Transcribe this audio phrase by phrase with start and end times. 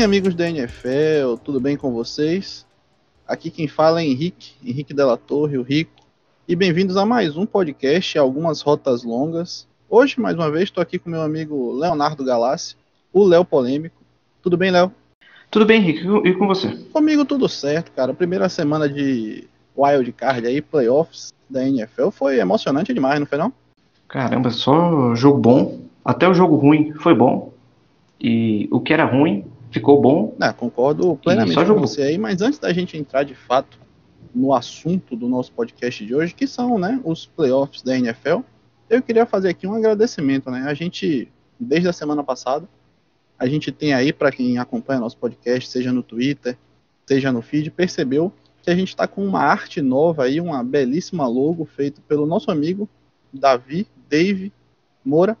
[0.00, 2.66] Bem, amigos da NFL, tudo bem com vocês?
[3.28, 5.92] Aqui quem fala é Henrique, Henrique Della Torre, o Rico,
[6.48, 9.68] e bem-vindos a mais um podcast, Algumas Rotas Longas.
[9.90, 12.76] Hoje, mais uma vez, estou aqui com meu amigo Leonardo Galassi,
[13.12, 14.00] o Léo Polêmico.
[14.42, 14.90] Tudo bem, Léo?
[15.50, 16.74] Tudo bem, Henrique, e com você?
[16.94, 18.14] Comigo tudo certo, cara.
[18.14, 23.52] Primeira semana de Wild Card aí, playoffs da NFL, foi emocionante demais, não foi não?
[24.08, 25.80] Caramba, só jogo bom.
[26.02, 27.52] Até o jogo ruim foi bom.
[28.18, 30.34] E o que era ruim ficou bom.
[30.38, 33.78] Não, concordo plenamente com você aí, mas antes da gente entrar de fato
[34.34, 38.40] no assunto do nosso podcast de hoje, que são né, os playoffs da NFL,
[38.88, 40.50] eu queria fazer aqui um agradecimento.
[40.50, 40.64] Né?
[40.66, 41.28] A gente,
[41.58, 42.68] desde a semana passada,
[43.38, 46.56] a gente tem aí, para quem acompanha nosso podcast, seja no Twitter,
[47.06, 51.26] seja no feed, percebeu que a gente está com uma arte nova aí, uma belíssima
[51.26, 52.88] logo feita pelo nosso amigo
[53.32, 54.52] Davi, Dave
[55.04, 55.36] Moura.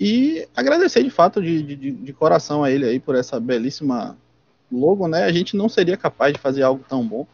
[0.00, 4.16] E agradecer de fato de, de, de coração a ele aí por essa belíssima
[4.72, 5.24] logo, né?
[5.24, 7.26] A gente não seria capaz de fazer algo tão bom.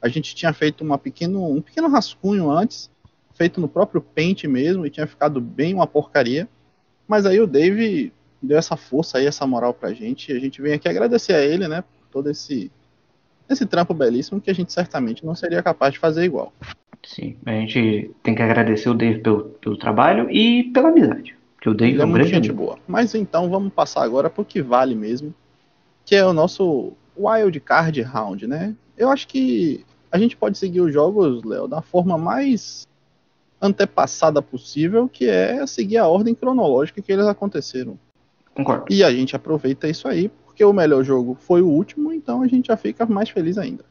[0.00, 2.90] A gente tinha feito uma pequeno, um pequeno rascunho antes,
[3.34, 6.46] feito no próprio Paint mesmo, e tinha ficado bem uma porcaria.
[7.08, 10.60] Mas aí o Dave deu essa força aí, essa moral pra gente, e a gente
[10.60, 12.70] vem aqui agradecer a ele, né, por todo esse
[13.48, 16.52] esse trampo belíssimo que a gente certamente não seria capaz de fazer igual.
[17.04, 21.36] Sim, a gente tem que agradecer o Dave pelo, pelo trabalho e pela amizade.
[21.62, 22.76] Que o Ele é, é um grande gente boa.
[22.88, 25.32] Mas então vamos passar agora para o que vale mesmo,
[26.04, 28.74] que é o nosso Wild Card Round, né?
[28.98, 32.84] Eu acho que a gente pode seguir os jogos, Léo, da forma mais
[33.60, 37.96] antepassada possível, que é seguir a ordem cronológica que eles aconteceram.
[38.52, 38.86] Concordo.
[38.90, 42.48] E a gente aproveita isso aí porque o melhor jogo foi o último, então a
[42.48, 43.84] gente já fica mais feliz ainda.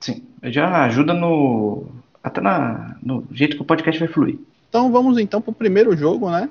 [0.00, 1.86] Sim, já ajuda no
[2.22, 4.38] até na, no jeito que o podcast vai fluir.
[4.68, 6.50] Então vamos então para o primeiro jogo, né?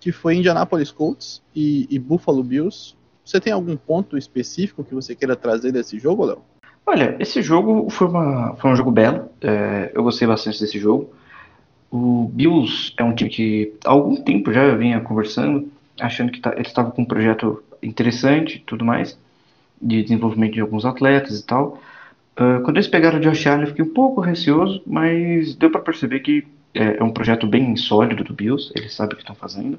[0.00, 2.94] Que foi Indianapolis Colts e, e, Buffalo Bills.
[3.24, 6.42] Você tem algum ponto específico que você queira trazer desse jogo, Léo?
[6.86, 9.28] Olha, esse jogo foi, uma, foi um jogo belo.
[9.40, 11.12] É, eu gostei bastante desse jogo.
[11.90, 16.52] O Bills é um time que há algum tempo já vinha conversando, achando que tá,
[16.52, 19.18] ele estava com um projeto interessante e tudo mais,
[19.80, 21.80] de desenvolvimento de alguns atletas e tal.
[22.38, 25.80] Uh, quando eles pegaram o Josh Allen, eu fiquei um pouco receoso, mas deu para
[25.80, 29.34] perceber que é, é, um projeto bem sólido do Bills, eles sabem o que estão
[29.34, 29.78] fazendo.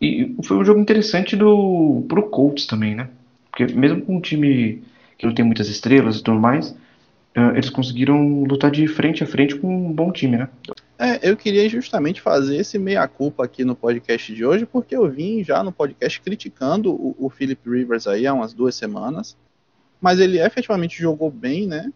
[0.00, 3.08] E foi um jogo interessante do pro Colts também, né?
[3.50, 4.82] Porque mesmo com um time
[5.16, 6.70] que não tem muitas estrelas e tudo mais,
[7.36, 10.48] uh, eles conseguiram lutar de frente a frente com um bom time, né?
[10.98, 15.44] É, eu queria justamente fazer esse meia-culpa aqui no podcast de hoje, porque eu vim
[15.44, 19.36] já no podcast criticando o, o Philip Rivers aí há umas duas semanas,
[20.00, 21.92] mas ele efetivamente jogou bem, né?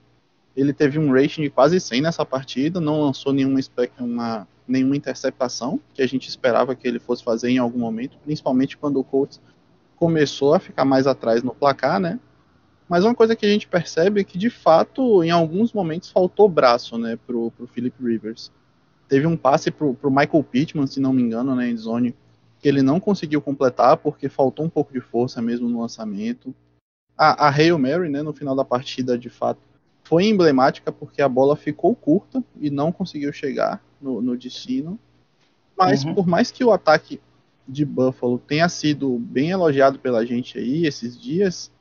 [0.56, 3.60] Ele teve um rating de quase 100 nessa partida, não lançou nenhuma,
[3.98, 8.76] uma, nenhuma interceptação, que a gente esperava que ele fosse fazer em algum momento, principalmente
[8.76, 9.40] quando o Colts
[9.96, 12.18] começou a ficar mais atrás no placar, né?
[12.88, 16.48] Mas uma coisa que a gente percebe é que, de fato, em alguns momentos faltou
[16.48, 18.52] braço, né, pro, pro Philip Rivers.
[19.08, 22.14] Teve um passe pro, pro Michael Pittman, se não me engano, na endzone,
[22.60, 26.54] que ele não conseguiu completar porque faltou um pouco de força mesmo no lançamento.
[27.18, 29.60] A, a Hail Mary, né, no final da partida, de fato,
[30.06, 34.96] foi emblemática porque a bola ficou curta e não conseguiu chegar no, no destino.
[35.76, 36.14] Mas uhum.
[36.14, 37.20] por mais que o ataque
[37.66, 41.72] de Buffalo tenha sido bem elogiado pela gente aí esses dias,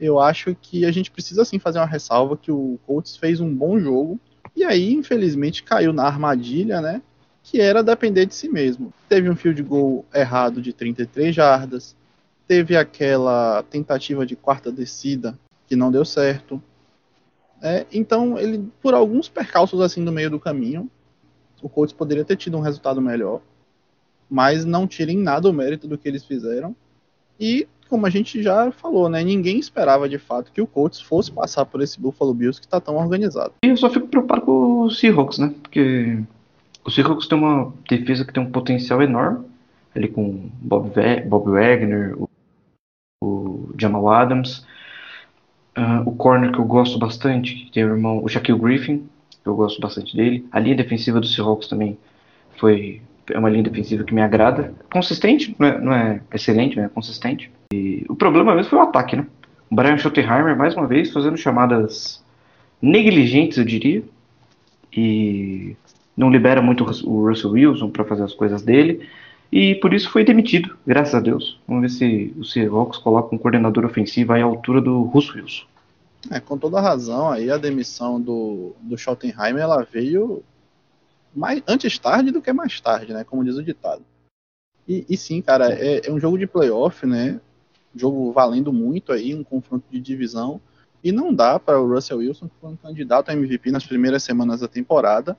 [0.00, 3.54] eu acho que a gente precisa sim fazer uma ressalva que o Colts fez um
[3.54, 4.18] bom jogo
[4.56, 7.00] e aí, infelizmente, caiu na armadilha, né?
[7.44, 8.92] Que era depender de si mesmo.
[9.08, 11.94] Teve um field goal errado de 33 jardas,
[12.48, 16.60] teve aquela tentativa de quarta descida que não deu certo.
[17.62, 20.88] É, então, ele, por alguns percalços assim no meio do caminho,
[21.62, 23.40] o Colts poderia ter tido um resultado melhor,
[24.30, 26.74] mas não tirem nada o mérito do que eles fizeram.
[27.38, 29.24] E como a gente já falou, né?
[29.24, 32.80] Ninguém esperava de fato que o Colts fosse passar por esse Buffalo Bills que está
[32.80, 33.54] tão organizado.
[33.64, 35.54] E eu só fico preocupado com o Seahawks, né?
[35.62, 36.22] Porque
[36.84, 39.46] o Seahawks tem uma defesa que tem um potencial enorme.
[39.94, 40.92] Ali com Bob,
[41.26, 42.28] Bob Wagner, o,
[43.24, 44.64] o Jamal Adams.
[45.78, 49.08] Uh, o corner que eu gosto bastante, que tem o irmão, o Shaquille Griffin,
[49.44, 50.44] eu gosto bastante dele.
[50.50, 51.96] A linha defensiva do Seahawks também
[52.56, 54.72] foi é uma linha defensiva que me agrada.
[54.90, 57.50] Consistente, não é, não é excelente, mas é consistente.
[57.72, 59.26] E o problema mesmo foi o ataque, né?
[59.70, 62.24] O Brian Schottenheimer, mais uma vez, fazendo chamadas
[62.80, 64.02] negligentes, eu diria.
[64.96, 65.76] E
[66.16, 69.06] não libera muito o Russell Wilson para fazer as coisas dele.
[69.50, 71.58] E por isso foi demitido, graças a Deus.
[71.66, 75.64] Vamos ver se o Seahawks coloca um coordenador ofensivo à altura do Russell Wilson.
[76.30, 80.42] É, com toda razão, aí a demissão do, do Schottenheimer ela veio
[81.34, 83.24] mais, antes tarde do que mais tarde, né?
[83.24, 84.02] Como diz o ditado.
[84.86, 87.40] E, e sim, cara, é, é, um jogo de playoff, né?
[87.94, 90.60] jogo valendo muito aí, um confronto de divisão.
[91.02, 94.22] E não dá para o Russell Wilson, que foi um candidato a MVP nas primeiras
[94.22, 95.36] semanas da temporada,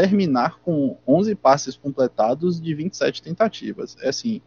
[0.00, 3.98] terminar com 11 passes completados de 27 tentativas.
[4.00, 4.40] É assim,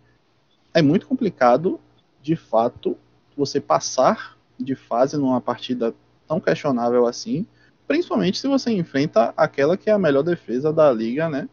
[0.74, 1.80] é muito complicado,
[2.24, 2.98] de fato,
[3.38, 5.94] você passar de fase numa partida
[6.28, 7.46] tão questionável assim,
[7.88, 11.48] principalmente se você enfrenta aquela que é a melhor defesa da liga, né?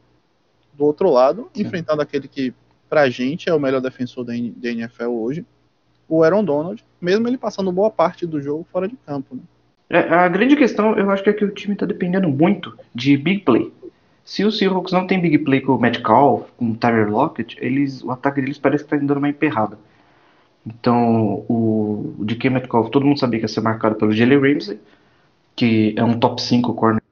[0.73, 1.62] Do outro lado, Sim.
[1.62, 2.55] enfrentando aquele que
[2.88, 5.44] pra gente é o melhor defensor da, NFL hoje,
[6.08, 9.37] o Aaron Donald, mesmo ele passando boa parte do jogo fora de campo.
[9.37, 9.43] Né?
[9.91, 13.17] É, a grande questão, eu acho que é que o time está dependendo muito de
[13.17, 13.70] big play.
[14.31, 18.00] Se o Seahawks não tem big play com o Metcalf, com o Tyler Lockett, eles,
[18.00, 19.77] o ataque deles parece que está dando uma emperrada.
[20.65, 24.79] Então, o, o DK Metcalf, todo mundo sabia que ia ser marcado pelo Jalen Ramsey,
[25.56, 27.03] que é um top 5 corner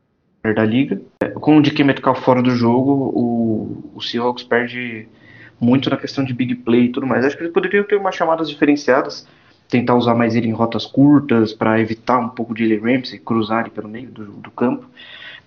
[0.55, 1.03] da liga.
[1.41, 5.09] Com o DK Metcalf fora do jogo, o, o Seahawks perde
[5.61, 7.25] muito na questão de big play e tudo mais.
[7.25, 9.27] Acho que eles poderiam ter umas chamadas diferenciadas,
[9.69, 13.69] tentar usar mais ele em rotas curtas para evitar um pouco de Jalen Ramsey cruzar
[13.71, 14.87] pelo meio do, do campo,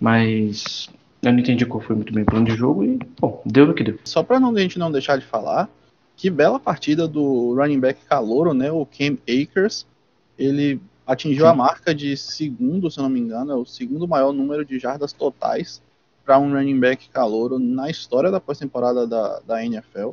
[0.02, 0.90] mas
[1.22, 3.74] eu não entendi qual foi muito bem o plano de jogo e, bom, deu no
[3.74, 4.00] que deu.
[4.04, 5.70] Só para a gente não deixar de falar,
[6.18, 9.86] que bela partida do running back calouro, né, o Cam Akers.
[10.38, 11.52] Ele atingiu Sim.
[11.52, 15.14] a marca de segundo, se não me engano, é o segundo maior número de jardas
[15.14, 15.82] totais
[16.26, 20.12] para um running back calouro na história da pós-temporada da, da NFL,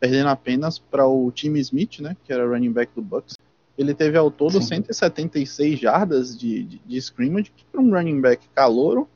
[0.00, 3.38] perdendo apenas para o Tim Smith, né, que era running back do Bucks.
[3.78, 4.82] Ele teve ao todo Sim.
[4.82, 9.08] 176 jardas de, de, de scrimmage, que para um running back calouro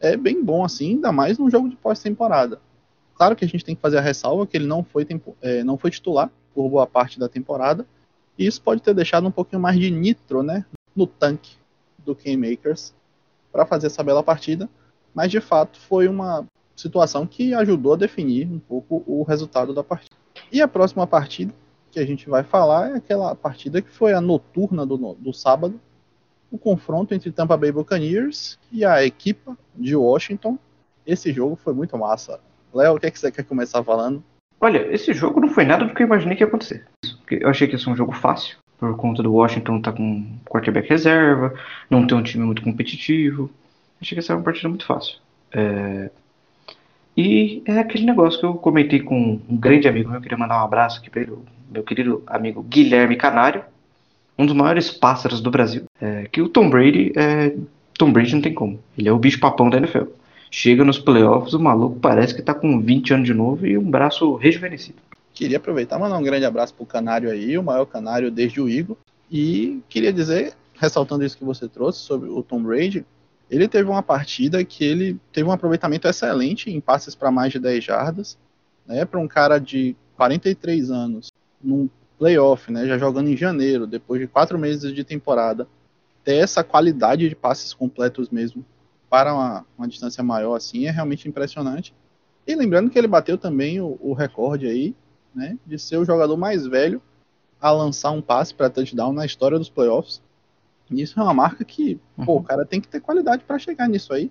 [0.00, 2.60] é bem bom assim, ainda mais num jogo de pós-temporada.
[3.14, 5.62] Claro que a gente tem que fazer a ressalva que ele não foi, tempo, é,
[5.62, 7.86] não foi titular por boa parte da temporada,
[8.38, 10.64] e isso pode ter deixado um pouquinho mais de nitro né,
[10.96, 11.56] no tanque
[11.98, 12.94] do K-Makers
[13.52, 14.68] para fazer essa bela partida,
[15.14, 19.84] mas de fato foi uma situação que ajudou a definir um pouco o resultado da
[19.84, 20.16] partida.
[20.50, 21.52] E a próxima partida
[21.90, 25.78] que a gente vai falar é aquela partida que foi a noturna do, do sábado,
[26.50, 30.58] o confronto entre Tampa Bay Buccaneers e a equipa de Washington.
[31.06, 32.40] Esse jogo foi muito massa.
[32.74, 34.22] Léo, o que, é que você quer começar falando?
[34.60, 36.86] Olha, esse jogo não foi nada do que eu imaginei que ia acontecer.
[37.30, 40.26] Eu achei que ia ser um jogo fácil, por conta do Washington estar tá com
[40.44, 41.54] quarterback reserva,
[41.88, 43.50] não ter um time muito competitivo.
[44.00, 45.16] Achei que ia ser uma partida muito fácil.
[45.52, 46.10] É...
[47.16, 50.60] E é aquele negócio que eu comentei com um grande amigo meu, eu queria mandar
[50.60, 51.36] um abraço aqui para ele,
[51.70, 53.64] meu querido amigo Guilherme Canário,
[54.40, 55.84] um dos maiores pássaros do Brasil.
[56.00, 57.54] É, que o Tom Brady, é,
[57.98, 58.80] Tom Brady não tem como.
[58.96, 60.04] Ele é o bicho papão da NFL.
[60.50, 63.88] Chega nos playoffs, o maluco parece que tá com 20 anos de novo e um
[63.88, 64.98] braço rejuvenescido.
[65.32, 68.96] Queria aproveitar mandar um grande abraço pro Canário aí, o maior Canário desde o Igor.
[69.30, 73.04] E queria dizer, ressaltando isso que você trouxe sobre o Tom Brady,
[73.50, 77.58] ele teve uma partida que ele teve um aproveitamento excelente em passes para mais de
[77.58, 78.38] 10 jardas,
[78.86, 81.32] né, para um cara de 43 anos,
[81.62, 81.88] num
[82.20, 85.66] playoff, né, já jogando em janeiro, depois de quatro meses de temporada,
[86.22, 88.62] ter essa qualidade de passes completos mesmo
[89.08, 91.94] para uma, uma distância maior assim é realmente impressionante.
[92.46, 94.94] E lembrando que ele bateu também o, o recorde aí,
[95.34, 97.00] né, de ser o jogador mais velho
[97.58, 100.20] a lançar um passe para touchdown na história dos playoffs.
[100.90, 102.24] Isso é uma marca que, uhum.
[102.26, 104.30] pô, o cara tem que ter qualidade para chegar nisso aí.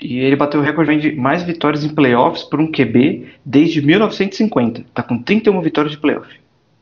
[0.00, 4.84] E ele bateu o recorde de mais vitórias em playoffs por um QB desde 1950.
[4.94, 6.40] Tá com 31 vitórias de playoff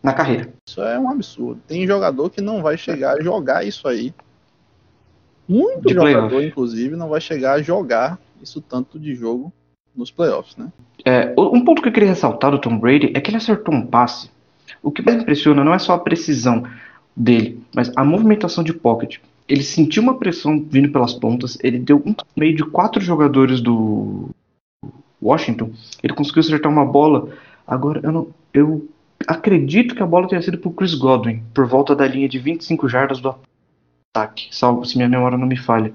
[0.09, 0.49] na carreira.
[0.67, 1.61] Isso é um absurdo.
[1.69, 4.15] Tem jogador que não vai chegar a jogar isso aí
[5.47, 6.47] muito de jogador, playoff.
[6.47, 9.53] inclusive, não vai chegar a jogar isso tanto de jogo
[9.95, 10.69] nos playoffs, né?
[11.05, 13.87] É, um ponto que eu queria ressaltar do Tom Brady é que ele acertou um
[13.87, 14.31] passe.
[14.83, 16.65] O que mais impressiona não é só a precisão
[17.17, 19.19] dele, mas a movimentação de pocket.
[19.49, 24.31] Ele sentiu uma pressão vindo pelas pontas, ele deu um meio de quatro jogadores do
[25.23, 25.71] Washington,
[26.03, 27.29] ele conseguiu acertar uma bola.
[27.67, 28.89] Agora, eu, não, eu
[29.29, 32.89] acredito que a bola tenha sido pro Chris Godwin, por volta da linha de 25
[32.89, 33.35] jardas do
[34.11, 35.93] ataque, salvo se minha memória não me falha.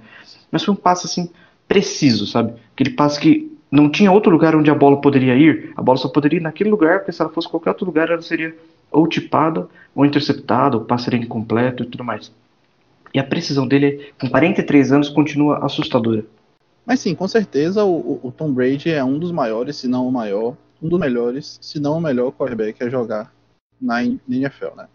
[0.52, 1.32] Mas foi um passe assim
[1.68, 2.54] preciso, sabe?
[2.74, 6.08] Aquele passe que não tinha outro lugar onde a bola poderia ir, a bola só
[6.08, 8.56] poderia ir naquele lugar, porque se ela fosse qualquer outro lugar, ela seria
[8.92, 12.32] ou tipada, ou interceptada, o passe seria incompleto e tudo mais.
[13.12, 16.24] E a precisão dele, com 43 anos, continua assustadora.
[16.86, 20.12] Mas sim, com certeza o, o Tom Brady é um dos maiores, se não o
[20.12, 23.34] maior, um dos melhores, se não o melhor quarterback a jogar
[23.82, 24.88] na NFL, né?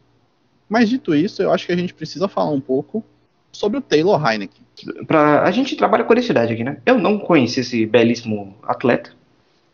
[0.68, 3.02] Mas dito isso, eu acho que a gente precisa falar um pouco
[3.50, 4.62] sobre o Taylor Heineken.
[5.06, 6.78] Pra, a gente trabalha curiosidade aqui, né?
[6.84, 9.12] Eu não conheci esse belíssimo atleta.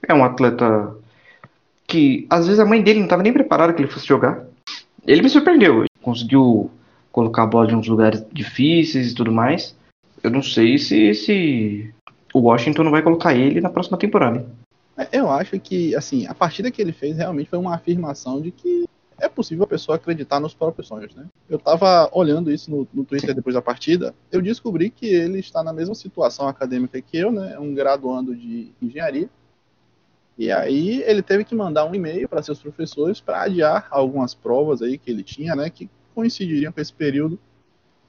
[0.06, 0.96] É um atleta
[1.86, 4.44] que às vezes a mãe dele não estava nem preparada que ele fosse jogar.
[5.06, 5.84] Ele me surpreendeu.
[6.00, 6.70] Conseguiu
[7.10, 9.76] colocar a bola em uns lugares difíceis e tudo mais.
[10.22, 11.92] Eu não sei se, se
[12.32, 14.46] o Washington não vai colocar ele na próxima temporada.
[15.10, 18.84] Eu acho que, assim, a partida que ele fez realmente foi uma afirmação de que
[19.18, 21.26] é possível a pessoa acreditar nos próprios sonhos, né?
[21.48, 25.62] Eu tava olhando isso no, no Twitter depois da partida, eu descobri que ele está
[25.62, 27.58] na mesma situação acadêmica que eu, né?
[27.58, 29.28] Um graduando de engenharia.
[30.36, 34.82] E aí ele teve que mandar um e-mail para seus professores para adiar algumas provas
[34.82, 35.70] aí que ele tinha, né?
[35.70, 37.38] Que coincidiriam com esse período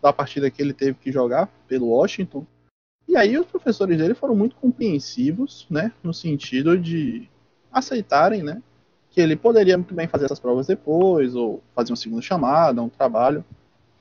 [0.02, 2.46] da partida que ele teve que jogar pelo Washington.
[3.08, 5.92] E aí os professores dele foram muito compreensivos, né?
[6.04, 7.30] No sentido de
[7.72, 8.62] aceitarem, né?
[9.16, 12.90] que ele poderia muito bem fazer essas provas depois, ou fazer uma segunda chamada, um
[12.90, 13.46] trabalho.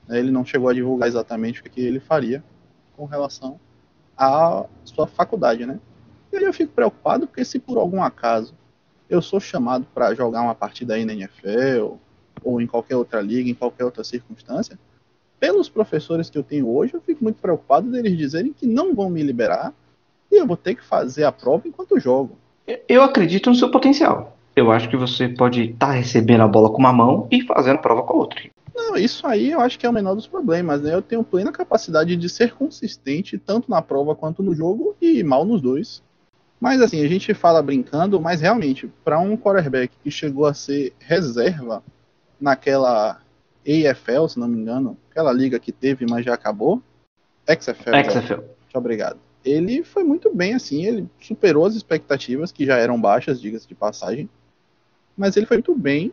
[0.08, 0.18] Né?
[0.18, 2.42] Ele não chegou a divulgar exatamente o que ele faria
[2.96, 3.60] com relação
[4.16, 5.78] à sua faculdade, né?
[6.32, 8.56] E aí eu fico preocupado porque se por algum acaso
[9.08, 11.94] eu sou chamado para jogar uma partida aí na NFL
[12.42, 14.76] ou em qualquer outra liga, em qualquer outra circunstância,
[15.44, 19.10] pelos professores que eu tenho hoje, eu fico muito preocupado deles dizerem que não vão
[19.10, 19.74] me liberar
[20.32, 22.38] e eu vou ter que fazer a prova enquanto jogo.
[22.88, 26.70] Eu acredito no seu potencial eu acho que você pode estar tá recebendo a bola
[26.70, 28.40] com uma mão e fazendo prova com a outra.
[28.74, 30.94] Não, isso aí eu acho que é o menor dos problemas, né?
[30.94, 35.44] Eu tenho plena capacidade de ser consistente tanto na prova quanto no jogo e mal
[35.44, 36.02] nos dois.
[36.60, 40.92] Mas assim, a gente fala brincando, mas realmente, para um quarterback que chegou a ser
[41.00, 41.82] reserva
[42.40, 43.20] naquela
[43.66, 46.82] AFL, se não me engano, aquela liga que teve, mas já acabou.
[47.48, 48.10] XFL.
[48.10, 48.34] XFL.
[48.34, 49.18] Muito obrigado.
[49.44, 53.74] Ele foi muito bem, assim, ele superou as expectativas, que já eram baixas, diga-se de
[53.74, 54.28] passagem
[55.16, 56.12] mas ele foi muito bem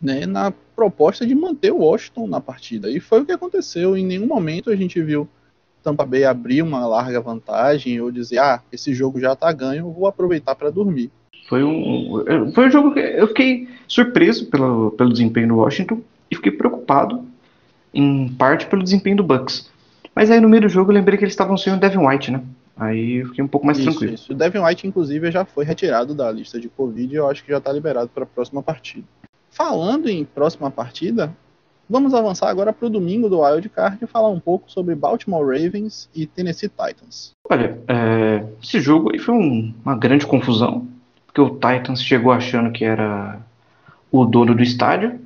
[0.00, 2.90] né, na proposta de manter o Washington na partida.
[2.90, 3.96] E foi o que aconteceu.
[3.96, 5.28] Em nenhum momento a gente viu
[5.82, 10.06] Tampa Bay abrir uma larga vantagem ou dizer, ah, esse jogo já está ganho, vou
[10.06, 11.10] aproveitar para dormir.
[11.48, 16.36] Foi um, foi um jogo que eu fiquei surpreso pelo, pelo desempenho do Washington e
[16.36, 17.24] fiquei preocupado,
[17.92, 19.70] em parte, pelo desempenho do Bucks.
[20.14, 22.30] Mas aí no meio do jogo eu lembrei que eles estavam sem o Devin White,
[22.30, 22.42] né?
[22.76, 24.14] Aí eu fiquei um pouco mais isso, tranquilo.
[24.14, 24.32] Isso.
[24.32, 27.50] O Devin White, inclusive, já foi retirado da lista de Covid e eu acho que
[27.50, 29.06] já está liberado para a próxima partida.
[29.50, 31.34] Falando em próxima partida,
[31.88, 35.46] vamos avançar agora para o domingo do Wild Card e falar um pouco sobre Baltimore
[35.46, 37.32] Ravens e Tennessee Titans.
[37.48, 40.86] Olha, é, esse jogo aí foi um, uma grande confusão,
[41.26, 43.40] porque o Titans chegou achando que era
[44.10, 45.18] o dono do estádio,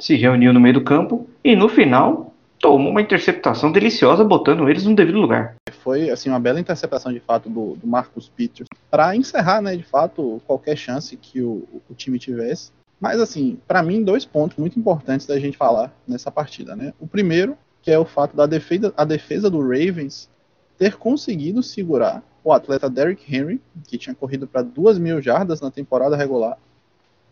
[0.00, 4.84] se reuniu no meio do campo e no final tomou uma interceptação deliciosa botando eles
[4.84, 5.56] no devido lugar.
[5.82, 9.82] Foi assim uma bela interceptação de fato do, do Marcus Peters para encerrar, né, de
[9.82, 12.72] fato, qualquer chance que o, o time tivesse.
[13.00, 16.92] Mas assim, para mim dois pontos muito importantes da gente falar nessa partida, né?
[16.98, 20.28] O primeiro, que é o fato da defesa, a defesa do Ravens
[20.76, 25.70] ter conseguido segurar o atleta Derrick Henry, que tinha corrido para duas mil jardas na
[25.70, 26.58] temporada regular,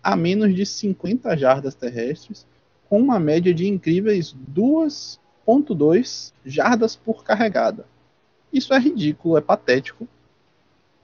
[0.02, 2.46] a menos de 50 jardas terrestres
[2.88, 7.86] com uma média de incríveis 2.2 jardas por carregada.
[8.52, 10.08] Isso é ridículo, é patético.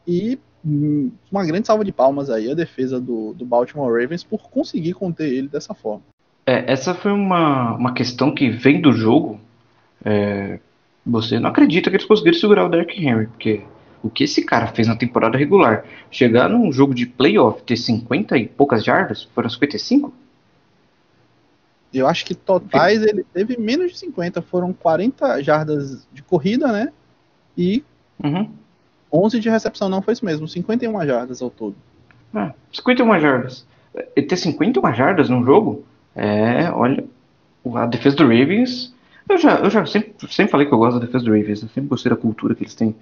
[0.06, 4.50] E hum, uma grande salva de palmas aí a defesa do, do Baltimore Ravens por
[4.50, 6.02] conseguir conter ele dessa forma.
[6.46, 9.40] É, essa foi uma, uma questão que vem do jogo.
[10.04, 10.58] É,
[11.04, 13.62] você não acredita que eles conseguiram segurar o Derrick Henry, porque
[14.02, 18.36] o que esse cara fez na temporada regular, chegar num jogo de playoff, ter 50
[18.36, 20.12] e poucas jardas, foram 55?
[21.92, 24.40] Eu acho que totais ele teve menos de 50.
[24.42, 26.92] Foram 40 jardas de corrida, né?
[27.56, 27.84] E
[28.22, 28.50] uhum.
[29.12, 29.88] 11 de recepção.
[29.88, 30.48] Não foi isso mesmo.
[30.48, 31.76] 51 jardas ao todo.
[32.34, 33.66] Ah, 51 jardas.
[34.16, 35.84] E ter 51 jardas num jogo,
[36.16, 37.04] é, olha,
[37.74, 38.94] a defesa do Ravens.
[39.28, 41.62] Eu já, eu já sempre, sempre falei que eu gosto da defesa do Ravens.
[41.62, 42.94] Eu sempre gostei da cultura que eles têm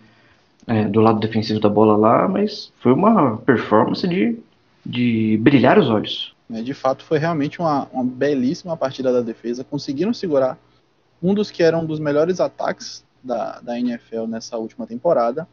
[0.66, 4.38] é, do lado defensivo da bola lá, mas foi uma performance de,
[4.84, 6.34] de brilhar os olhos.
[6.50, 6.62] Né?
[6.62, 9.62] De fato, foi realmente uma, uma belíssima partida da defesa.
[9.62, 10.58] Conseguiram segurar
[11.22, 15.46] um dos que eram dos melhores ataques da, da NFL nessa última temporada.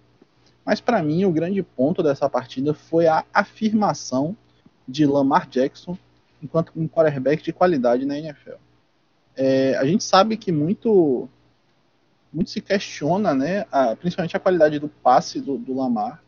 [0.65, 4.35] Mas para mim, o grande ponto dessa partida foi a afirmação
[4.87, 5.95] de Lamar Jackson
[6.41, 8.55] enquanto um quarterback de qualidade na NFL.
[9.35, 11.29] É, a gente sabe que muito,
[12.33, 16.23] muito se questiona, né, a, principalmente a qualidade do passe do, do Lamar.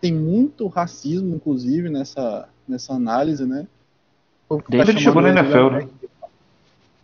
[0.00, 3.66] Tem muito racismo, inclusive, nessa, nessa análise, né?
[4.68, 5.88] Desde que chegou na NFL, né?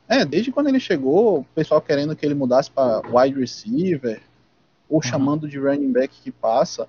[0.09, 4.21] É, desde quando ele chegou, o pessoal querendo que ele mudasse para wide receiver,
[4.89, 5.03] ou uhum.
[5.03, 6.89] chamando de running back que passa.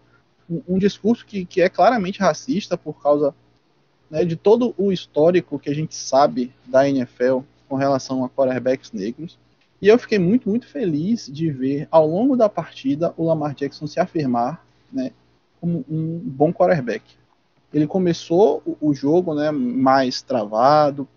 [0.50, 3.34] Um, um discurso que, que é claramente racista por causa
[4.10, 8.92] né, de todo o histórico que a gente sabe da NFL com relação a quarterbacks
[8.92, 9.38] negros.
[9.82, 13.86] E eu fiquei muito, muito feliz de ver ao longo da partida o Lamar Jackson
[13.86, 15.12] se afirmar né,
[15.60, 17.04] como um bom quarterback.
[17.74, 21.07] Ele começou o jogo né, mais travado,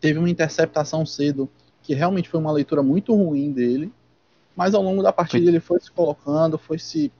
[0.00, 1.48] teve uma interceptação cedo,
[1.82, 3.92] que realmente foi uma leitura muito ruim dele,
[4.54, 7.10] mas ao longo da partida ele foi se colocando, foi se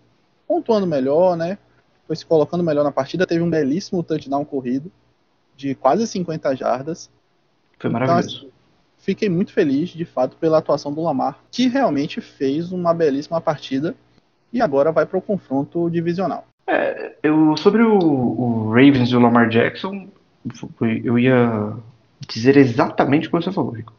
[0.46, 1.58] pontuando melhor, né?
[2.06, 4.90] Foi se colocando melhor na partida, teve um belíssimo touchdown corrido
[5.56, 7.10] de quase 50 jardas.
[7.78, 8.38] Foi maravilhoso.
[8.38, 8.50] Então,
[8.98, 13.94] fiquei muito feliz, de fato, pela atuação do Lamar, que realmente fez uma belíssima partida
[14.52, 16.46] e agora vai para o confronto divisional.
[16.70, 20.06] É, eu, sobre o, o, Ravens e o Lamar Jackson,
[20.80, 21.72] eu ia
[22.28, 23.92] dizer exatamente o que você falou, Rico.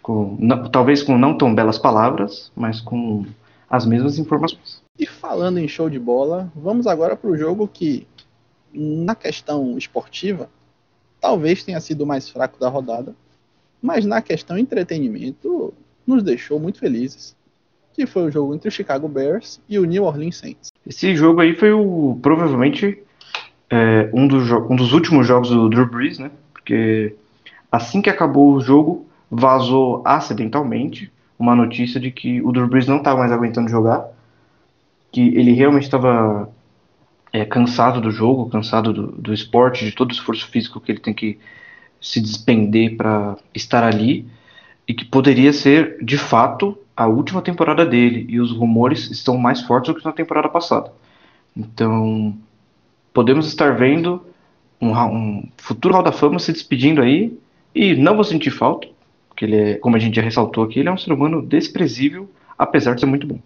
[0.00, 3.26] Com, não, talvez com não tão belas palavras, mas com
[3.68, 4.80] as mesmas informações.
[4.96, 8.06] E falando em show de bola, vamos agora para o jogo que,
[8.72, 10.48] na questão esportiva,
[11.20, 13.12] talvez tenha sido o mais fraco da rodada,
[13.82, 15.74] mas na questão entretenimento,
[16.06, 17.36] nos deixou muito felizes.
[17.92, 20.70] Que foi o jogo entre o Chicago Bears e o New Orleans Saints.
[20.88, 22.98] Esse jogo aí foi o provavelmente
[23.68, 26.30] é, um, dos um dos últimos jogos do Drew Brees, né?
[26.52, 27.14] Porque
[27.70, 32.96] assim que acabou o jogo, vazou acidentalmente uma notícia de que o Drew Brees não
[32.96, 34.08] estava mais aguentando jogar,
[35.12, 36.50] que ele realmente estava
[37.32, 41.00] é, cansado do jogo, cansado do, do esporte, de todo o esforço físico que ele
[41.00, 41.38] tem que
[42.00, 44.26] se despender para estar ali,
[44.88, 49.60] e que poderia ser, de fato, a última temporada dele, e os rumores estão mais
[49.60, 50.90] fortes do que na temporada passada.
[51.54, 52.34] Então,
[53.12, 54.24] podemos estar vendo
[54.80, 57.38] um, um futuro Hall da Fama se despedindo aí,
[57.74, 58.88] e não vou sentir falta,
[59.28, 62.28] porque ele é, como a gente já ressaltou aqui, ele é um ser humano desprezível,
[62.58, 63.38] apesar de ser muito bom.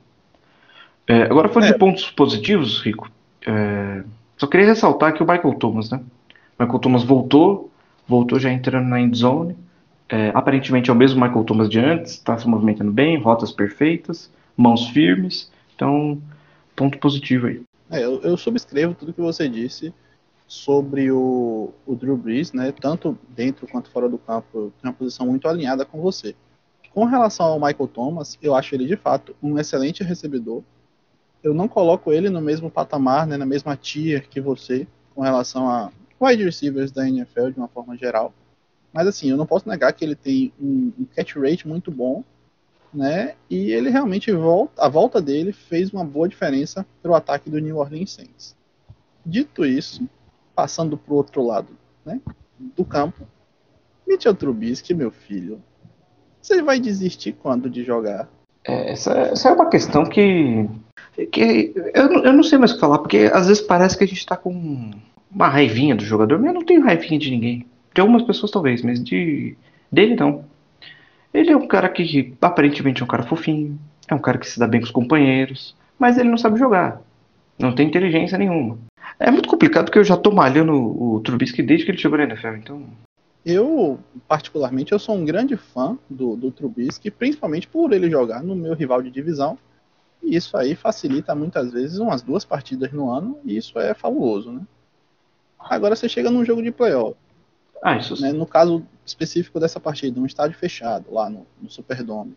[1.07, 1.73] É, agora, falando é.
[1.73, 3.11] de pontos positivos, Rico,
[3.45, 4.05] é,
[4.37, 6.01] só queria ressaltar que o Michael Thomas, né?
[6.59, 7.71] O Michael Thomas voltou,
[8.07, 9.57] voltou já entrando na end zone.
[10.13, 14.31] É, aparentemente é o mesmo Michael Thomas de antes, está se movimentando bem, rotas perfeitas,
[14.55, 15.51] mãos firmes.
[15.75, 16.21] Então,
[16.77, 17.63] ponto positivo aí.
[17.91, 19.91] É, eu, eu, subscrevo tudo que você disse
[20.47, 22.71] sobre o, o Drew Brees, né?
[22.73, 26.35] Tanto dentro quanto fora do campo, tem uma posição muito alinhada com você.
[26.91, 30.63] Com relação ao Michael Thomas, eu acho ele de fato um excelente recebedor.
[31.43, 35.71] Eu não coloco ele no mesmo patamar, né, na mesma tier que você, com relação
[35.71, 38.35] a wide receivers da NFL de uma forma geral.
[38.93, 42.23] Mas assim, eu não posso negar que ele tem um, um catch rate muito bom,
[42.93, 43.35] né?
[43.49, 47.59] E ele realmente volta, a volta dele fez uma boa diferença para o ataque do
[47.59, 48.55] New Orleans Saints.
[49.25, 50.09] Dito isso,
[50.55, 51.69] passando para o outro lado
[52.05, 52.21] né,
[52.77, 53.27] do campo.
[54.07, 55.63] Mitchell Trubisky, meu filho,
[56.41, 58.29] você vai desistir quando de jogar?
[58.65, 60.69] É, essa, essa, é uma questão que,
[61.31, 64.07] que eu, eu não sei mais o que falar, porque às vezes parece que a
[64.07, 64.91] gente está com
[65.31, 67.67] uma raivinha do jogador, mas eu não tenho raivinha de ninguém.
[67.95, 69.57] De algumas pessoas talvez, mas de
[69.91, 70.45] dele não.
[71.33, 73.79] Ele é um cara que aparentemente é um cara fofinho,
[74.09, 77.01] é um cara que se dá bem com os companheiros, mas ele não sabe jogar.
[77.59, 78.79] Não tem inteligência nenhuma.
[79.19, 82.25] É muito complicado porque eu já tô malhando o Trubisky desde que ele chegou na
[82.25, 82.87] NFL, então.
[83.45, 88.55] Eu, particularmente, eu sou um grande fã do, do Trubisky, principalmente por ele jogar no
[88.55, 89.59] meu rival de divisão.
[90.23, 94.53] E isso aí facilita muitas vezes umas duas partidas no ano, e isso é fabuloso,
[94.53, 94.63] né?
[95.59, 97.17] Agora você chega num jogo de playoff.
[97.83, 98.33] Ah, isso né?
[98.33, 102.37] No caso específico dessa partida, um estádio fechado, lá no, no Superdome.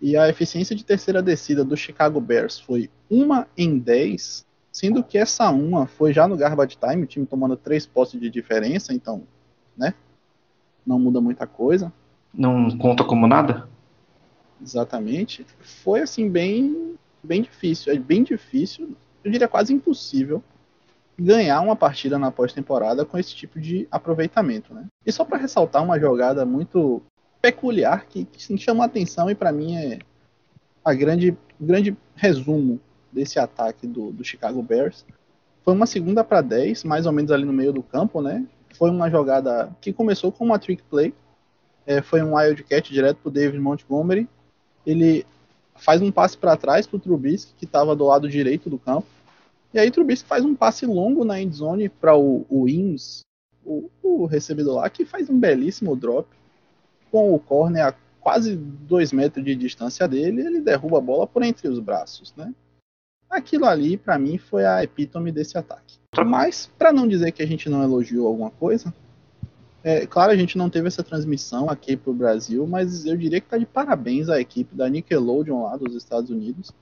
[0.00, 5.16] E a eficiência de terceira descida do Chicago Bears foi uma em 10 Sendo que
[5.16, 9.22] essa uma foi já no garbage time, o time tomando três postes de diferença, então,
[9.76, 9.94] né?
[10.84, 11.92] Não muda muita coisa.
[12.34, 13.68] Não conta como nada?
[14.60, 15.46] Exatamente.
[15.60, 20.42] Foi assim bem bem difícil, é bem difícil, eu diria quase impossível
[21.18, 24.86] ganhar uma partida na pós-temporada com esse tipo de aproveitamento, né?
[25.06, 27.02] E só para ressaltar uma jogada muito
[27.40, 29.98] peculiar que, que chama a atenção e para mim é
[30.84, 32.80] a grande grande resumo
[33.12, 35.04] desse ataque do, do Chicago Bears.
[35.64, 38.44] Foi uma segunda para 10, mais ou menos ali no meio do campo, né?
[38.76, 41.14] Foi uma jogada que começou com uma trick play.
[41.86, 44.28] É, foi um wildcat direto para o David Montgomery.
[44.84, 45.24] Ele
[45.76, 49.06] faz um passe para trás para o Trubisky, que estava do lado direito do campo.
[49.74, 53.22] E aí Trubisky faz um passe longo na endzone para o, o Ims,
[53.66, 56.28] o, o recebedor lá, que faz um belíssimo drop.
[57.10, 61.42] Com o corner a quase 2 metros de distância dele, ele derruba a bola por
[61.42, 62.54] entre os braços, né?
[63.28, 65.98] Aquilo ali, para mim, foi a epítome desse ataque.
[66.24, 68.94] Mas, para não dizer que a gente não elogiou alguma coisa,
[69.82, 73.40] é, claro, a gente não teve essa transmissão aqui para o Brasil, mas eu diria
[73.40, 76.72] que está de parabéns à equipe da Nickelodeon lá dos Estados Unidos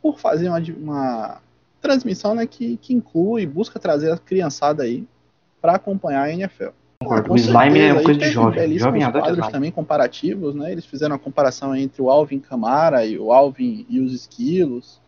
[0.00, 1.40] por fazer uma, uma
[1.80, 5.06] transmissão né, que, que inclui, busca trazer a criançada aí
[5.60, 6.70] para acompanhar a NFL.
[7.00, 7.32] Concordo.
[7.32, 8.78] O slime é uma coisa de jovem.
[8.78, 10.72] Jovem quadros também comparativos, né?
[10.72, 15.00] Eles fizeram a comparação entre o Alvin Camara e o Alvin e os esquilos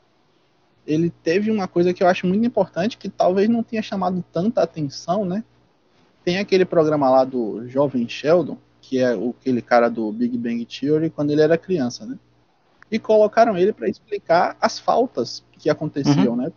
[0.88, 4.62] ele teve uma coisa que eu acho muito importante, que talvez não tenha chamado tanta
[4.62, 5.44] atenção, né?
[6.24, 11.10] Tem aquele programa lá do Jovem Sheldon, que é aquele cara do Big Bang Theory,
[11.10, 12.18] quando ele era criança, né?
[12.90, 16.36] E colocaram ele para explicar as faltas que aconteciam, uhum.
[16.36, 16.52] né?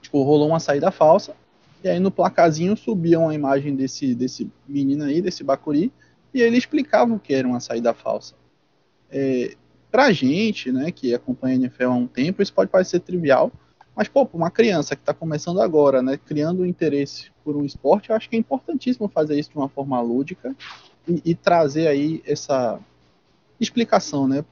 [0.00, 1.34] Tipo, rolou uma saída falsa,
[1.82, 5.92] e aí no placazinho subia uma imagem desse, desse menino aí, desse Bakuri,
[6.32, 8.34] e ele explicava o que era uma saída falsa.
[9.10, 9.54] É,
[9.90, 13.50] pra gente, né, que acompanha a NFL há um tempo, isso pode parecer trivial,
[13.98, 18.16] mas, pô, uma criança que está começando agora, né, criando interesse por um esporte, eu
[18.16, 20.54] acho que é importantíssimo fazer isso de uma forma lúdica
[21.08, 22.78] e, e trazer aí essa
[23.60, 24.44] explicação, né,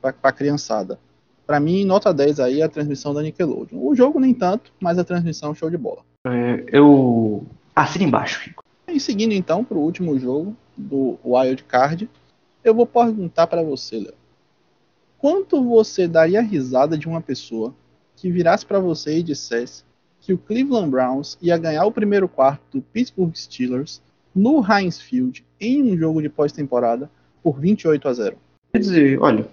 [0.00, 0.98] para a criançada.
[1.46, 3.78] Para mim, nota 10 aí é a transmissão da Nickelodeon.
[3.78, 6.02] O jogo nem tanto, mas a transmissão show de bola.
[6.26, 7.44] É, eu
[7.76, 8.64] assino embaixo, Chico.
[8.88, 12.08] E seguindo então para o último jogo do Wild Card,
[12.62, 14.14] eu vou perguntar para você, Léo.
[15.18, 17.74] Quanto você daria risada de uma pessoa
[18.16, 19.84] que virasse para você e dissesse
[20.20, 24.00] que o Cleveland Browns ia ganhar o primeiro quarto do Pittsburgh Steelers
[24.34, 27.10] no Heinz Field em um jogo de pós-temporada
[27.42, 28.36] por 28 a 0?
[28.74, 29.46] Dizer, olha,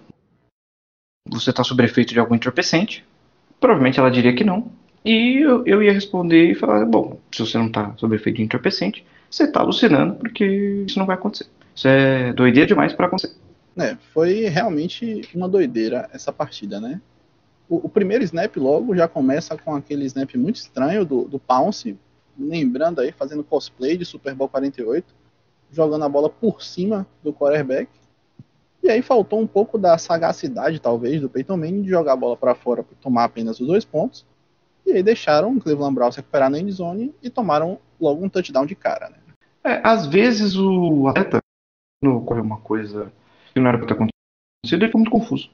[1.28, 3.04] você está sob efeito de algum entorpecente?
[3.60, 4.70] Provavelmente ela diria que não.
[5.04, 8.42] E eu, eu ia responder e falar: bom, se você não está sob efeito de
[8.42, 10.44] entorpecente, você está alucinando porque
[10.86, 11.46] isso não vai acontecer.
[11.74, 13.34] Isso é doideira demais para acontecer.
[13.78, 17.00] É, foi realmente uma doideira essa partida, né?
[17.68, 21.96] O, o, primeiro snap logo já começa com aquele snap muito estranho do, do Pounce,
[22.38, 25.06] lembrando aí, fazendo cosplay de Super Bowl 48,
[25.72, 27.88] jogando a bola por cima do quarterback.
[28.82, 32.36] E aí faltou um pouco da sagacidade, talvez, do Peyton Manning de jogar a bola
[32.36, 34.26] para fora para tomar apenas os dois pontos.
[34.84, 38.74] E aí deixaram o Cleveland Browns recuperar na endzone e tomaram logo um touchdown de
[38.74, 39.16] cara, né?
[39.64, 41.38] É, às vezes o atleta,
[42.02, 43.12] quando ocorre uma coisa
[43.54, 44.12] que não era para ter acontecido,
[44.72, 45.50] ele fica muito confuso.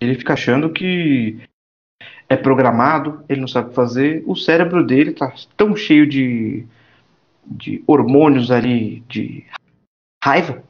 [0.00, 1.42] Ele fica achando que
[2.28, 4.24] é programado, ele não sabe fazer.
[4.26, 6.66] O cérebro dele tá tão cheio de,
[7.44, 9.44] de hormônios ali, de
[10.24, 10.64] raiva,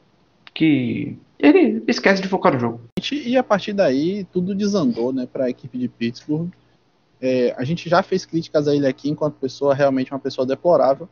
[0.52, 2.80] que ele esquece de focar no jogo.
[3.10, 6.50] E a partir daí, tudo desandou né, para a equipe de Pittsburgh.
[7.20, 11.08] É, a gente já fez críticas a ele aqui enquanto pessoa, realmente uma pessoa deplorável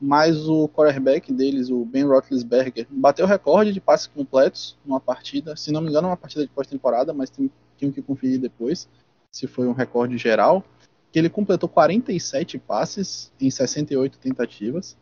[0.00, 5.56] mas o quarterback deles, o Ben Roethlisberger, bateu o recorde de passes completos numa partida,
[5.56, 8.88] se não me engano, uma partida de pós-temporada, mas tem, que conferir depois
[9.30, 10.64] se foi um recorde geral,
[11.12, 14.96] que ele completou 47 passes em 68 tentativas,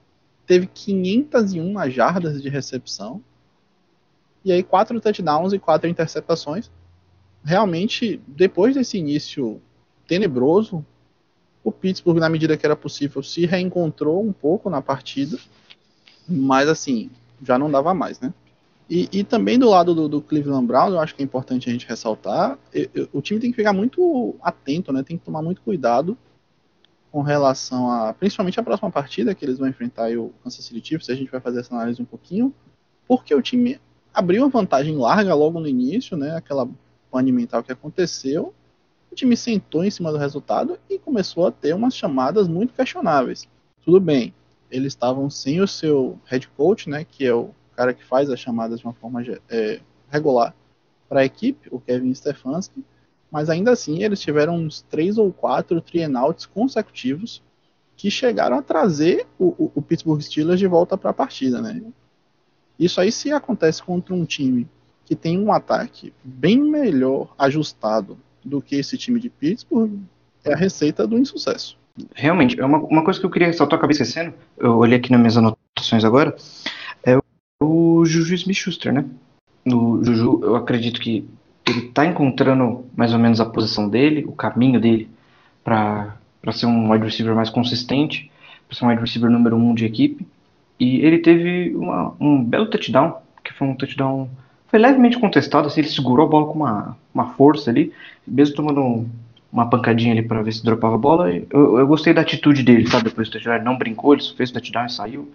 [0.46, 3.22] teve 501 jardas de recepção,
[4.44, 6.70] e aí quatro touchdowns e quatro interceptações.
[7.44, 9.60] Realmente, depois desse início
[10.06, 10.84] tenebroso,
[11.64, 15.38] o Pittsburgh, na medida que era possível, se reencontrou um pouco na partida,
[16.28, 17.10] mas assim,
[17.42, 18.32] já não dava mais, né?
[18.90, 21.72] E, e também do lado do, do, Cleveland Browns, eu acho que é importante a
[21.72, 25.02] gente ressaltar, eu, eu, o time tem que ficar muito atento, né?
[25.02, 26.16] Tem que tomar muito cuidado
[27.10, 31.10] com relação a, principalmente a próxima partida que eles vão enfrentar o Kansas City Chiefs,
[31.10, 32.54] a gente vai fazer essa análise um pouquinho,
[33.06, 33.78] porque o time
[34.12, 36.36] abriu uma vantagem larga logo no início, né?
[36.36, 36.68] Aquela
[37.10, 38.54] pane mental que aconteceu,
[39.10, 43.46] o time sentou em cima do resultado e começou a ter umas chamadas muito questionáveis.
[43.84, 44.34] Tudo bem,
[44.70, 48.40] eles estavam sem o seu head coach, né, que é o cara que faz as
[48.40, 50.54] chamadas de uma forma é, regular
[51.08, 52.82] para a equipe, o Kevin Stefanski,
[53.30, 57.42] mas ainda assim eles tiveram uns três ou quatro trienouts consecutivos
[57.96, 61.82] que chegaram a trazer o, o, o Pittsburgh Steelers de volta para a partida, né?
[62.78, 64.66] Isso aí se acontece contra um time
[65.04, 69.98] que tem um ataque bem melhor ajustado do que esse time de Pittsburgh
[70.44, 71.76] é a receita do insucesso.
[72.14, 75.20] Realmente, é uma, uma coisa que eu queria ressaltar, acabei esquecendo, eu olhei aqui nas
[75.20, 76.34] minhas anotações agora,
[77.04, 77.18] é
[77.62, 79.04] o Juju Smith-Schuster, né?
[79.64, 81.28] No Juju, eu acredito que
[81.68, 85.08] ele está encontrando mais ou menos a posição dele, o caminho dele
[85.62, 86.16] para
[86.52, 88.30] ser um wide receiver mais consistente,
[88.66, 90.26] para ser um wide receiver número um de equipe.
[90.78, 94.28] E ele teve uma, um belo touchdown, que foi um touchdown
[94.72, 97.92] foi levemente contestado, assim, ele segurou a bola com uma, uma força ali,
[98.26, 99.06] mesmo tomando um,
[99.52, 101.30] uma pancadinha ali para ver se dropava a bola.
[101.30, 103.04] Eu, eu gostei da atitude dele, sabe?
[103.04, 105.30] Depois do touchdown, ele não brincou, ele fez o touchdown e saiu.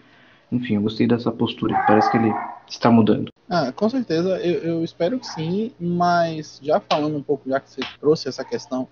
[0.51, 2.33] Enfim, eu gostei dessa postura, parece que ele
[2.67, 3.31] está mudando.
[3.47, 7.69] Ah, com certeza, eu, eu espero que sim, mas já falando um pouco, já que
[7.69, 8.87] você trouxe essa questão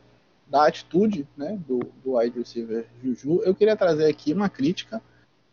[0.48, 5.02] da atitude né, do, do wide receiver Juju, eu queria trazer aqui uma crítica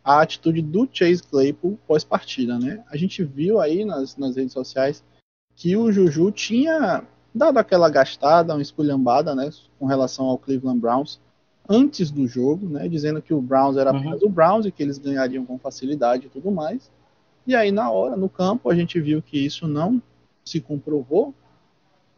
[0.03, 2.83] a atitude do Chase Claypool pós-partida, né?
[2.89, 5.03] A gente viu aí nas, nas redes sociais
[5.55, 11.19] que o Juju tinha dado aquela gastada, uma esculhambada, né, com relação ao Cleveland Browns
[11.67, 14.27] antes do jogo, né, dizendo que o Browns era apenas uhum.
[14.27, 16.91] o Browns e que eles ganhariam com facilidade e tudo mais.
[17.47, 20.01] E aí na hora, no campo, a gente viu que isso não
[20.43, 21.33] se comprovou.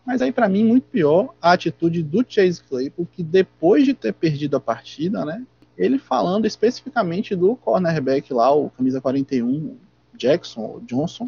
[0.06, 4.14] Mas aí para mim muito pior a atitude do Chase Claypool, que depois de ter
[4.14, 5.46] perdido a partida, né,
[5.78, 9.78] ele falando especificamente do cornerback lá, o camisa 41,
[10.16, 11.28] Jackson, Johnson,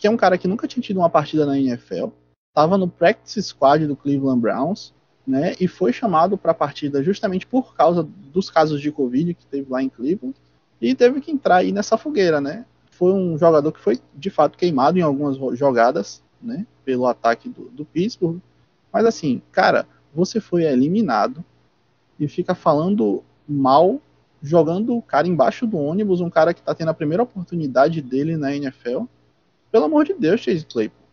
[0.00, 2.08] que é um cara que nunca tinha tido uma partida na NFL,
[2.50, 4.92] estava no practice squad do Cleveland Browns,
[5.26, 9.46] né, e foi chamado para a partida justamente por causa dos casos de Covid que
[9.46, 10.36] teve lá em Cleveland,
[10.80, 12.66] e teve que entrar aí nessa fogueira, né?
[12.94, 17.68] foi um jogador que foi de fato queimado em algumas jogadas, né, pelo ataque do,
[17.70, 18.38] do Pittsburgh.
[18.92, 21.44] Mas assim, cara, você foi eliminado
[22.18, 24.00] e fica falando mal,
[24.42, 28.36] jogando o cara embaixo do ônibus, um cara que tá tendo a primeira oportunidade dele
[28.36, 29.04] na NFL.
[29.72, 31.04] Pelo amor de Deus, Chase Claypool.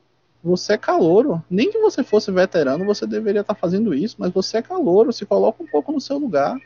[0.43, 1.43] Você é calouro.
[1.49, 5.13] Nem que você fosse veterano, você deveria estar tá fazendo isso, mas você é calouro.
[5.13, 6.59] Se coloca um pouco no seu lugar.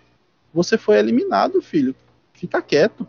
[0.53, 1.93] Você foi eliminado, filho.
[2.33, 3.07] Fica quieto.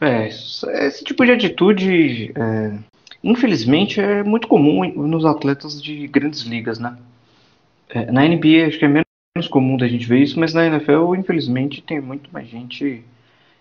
[0.00, 2.78] É, esse tipo de atitude, é,
[3.22, 6.96] infelizmente, é muito comum nos atletas de grandes ligas, né?
[7.88, 9.07] É, na NBA acho que é menos
[9.46, 13.04] comum da gente ver isso, mas na NFL, infelizmente, tem muito mais gente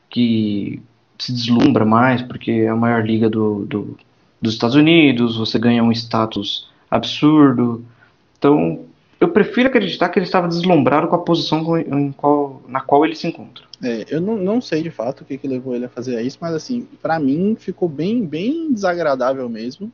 [0.09, 0.81] que
[1.19, 3.97] se deslumbra mais, porque é a maior liga do, do,
[4.41, 7.83] dos Estados Unidos, você ganha um status absurdo.
[8.37, 8.85] Então,
[9.19, 11.63] eu prefiro acreditar que ele estava deslumbrado com a posição
[12.15, 13.65] qual, na qual ele se encontra.
[13.83, 16.37] É, eu não, não sei de fato o que, que levou ele a fazer isso,
[16.39, 19.91] mas assim, para mim ficou bem, bem desagradável mesmo,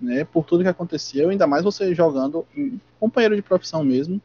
[0.00, 0.24] né?
[0.24, 4.20] Por tudo que aconteceu, ainda mais você jogando um companheiro de profissão mesmo,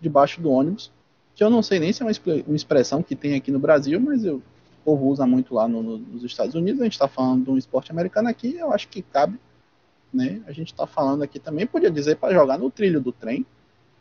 [0.00, 0.90] debaixo do ônibus,
[1.34, 2.12] que eu não sei nem se é uma,
[2.46, 4.42] uma expressão que tem aqui no Brasil, mas eu, o
[4.84, 6.80] povo usa muito lá no, no, nos Estados Unidos.
[6.80, 9.38] A gente está falando de um esporte americano aqui, eu acho que cabe,
[10.12, 10.40] né?
[10.46, 13.46] A gente está falando aqui também, podia dizer para jogar no trilho do trem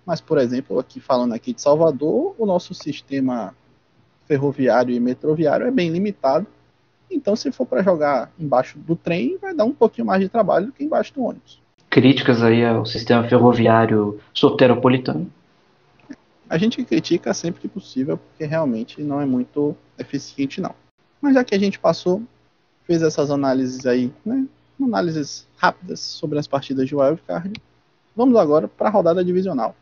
[0.08, 3.54] mas, por exemplo, aqui falando aqui de Salvador, o nosso sistema
[4.26, 6.48] ferroviário e metroviário é bem limitado.
[7.12, 10.68] Então, se for para jogar embaixo do trem, vai dar um pouquinho mais de trabalho
[10.68, 11.62] do que embaixo do ônibus.
[11.90, 15.30] Críticas aí ao sistema ferroviário soteropolitano.
[16.50, 20.74] A gente critica sempre que possível, porque realmente não é muito eficiente, não.
[21.22, 22.24] Mas já que a gente passou,
[22.86, 24.48] fez essas análises aí, né?
[24.82, 27.52] Análises rápidas sobre as partidas de wildcard,
[28.16, 29.76] vamos agora para a rodada divisional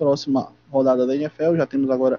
[0.00, 1.56] próxima rodada da NFL.
[1.56, 2.18] Já temos agora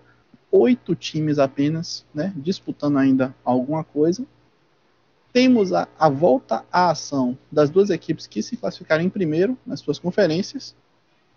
[0.52, 4.24] oito times apenas, né, disputando ainda alguma coisa.
[5.34, 9.80] Temos a, a, volta à ação das duas equipes que se classificaram em primeiro nas
[9.80, 10.76] suas conferências.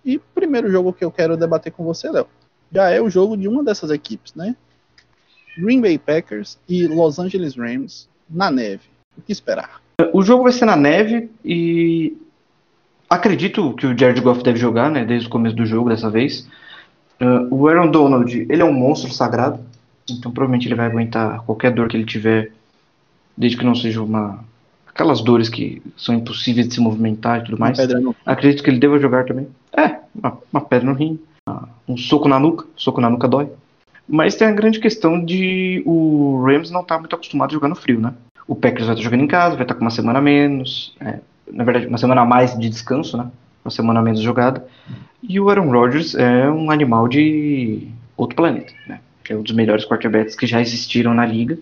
[0.05, 2.27] E primeiro jogo que eu quero debater com você, Léo,
[2.75, 4.57] já é o jogo de uma dessas equipes, né?
[5.57, 8.83] Green Bay Packers e Los Angeles Rams na neve.
[9.17, 9.81] O que esperar?
[10.13, 12.17] O jogo vai ser na neve e
[13.09, 16.49] acredito que o Jared Goff deve jogar, né, desde o começo do jogo dessa vez.
[17.21, 19.61] Uh, o Aaron Donald, ele é um monstro sagrado,
[20.11, 22.51] então provavelmente ele vai aguentar qualquer dor que ele tiver,
[23.37, 24.45] desde que não seja uma
[24.89, 27.79] aquelas dores que são impossíveis de se movimentar e tudo mais.
[28.25, 29.49] Acredito que ele deva jogar também.
[29.77, 31.19] É, uma, uma pedra no rim,
[31.89, 33.49] um soco na nuca, soco na nuca dói.
[34.09, 37.69] Mas tem a grande questão de o Rams não estar tá muito acostumado a jogar
[37.69, 38.13] no frio, né?
[38.47, 40.95] O Packers vai estar jogando em casa, vai estar com uma semana a menos.
[41.01, 43.31] É, na verdade, uma semana a mais de descanso, né?
[43.65, 44.67] Uma semana a menos jogada.
[45.23, 49.01] E o Aaron Rodgers é um animal de outro planeta, né?
[49.29, 51.59] É um dos melhores quarterbacks que já existiram na liga.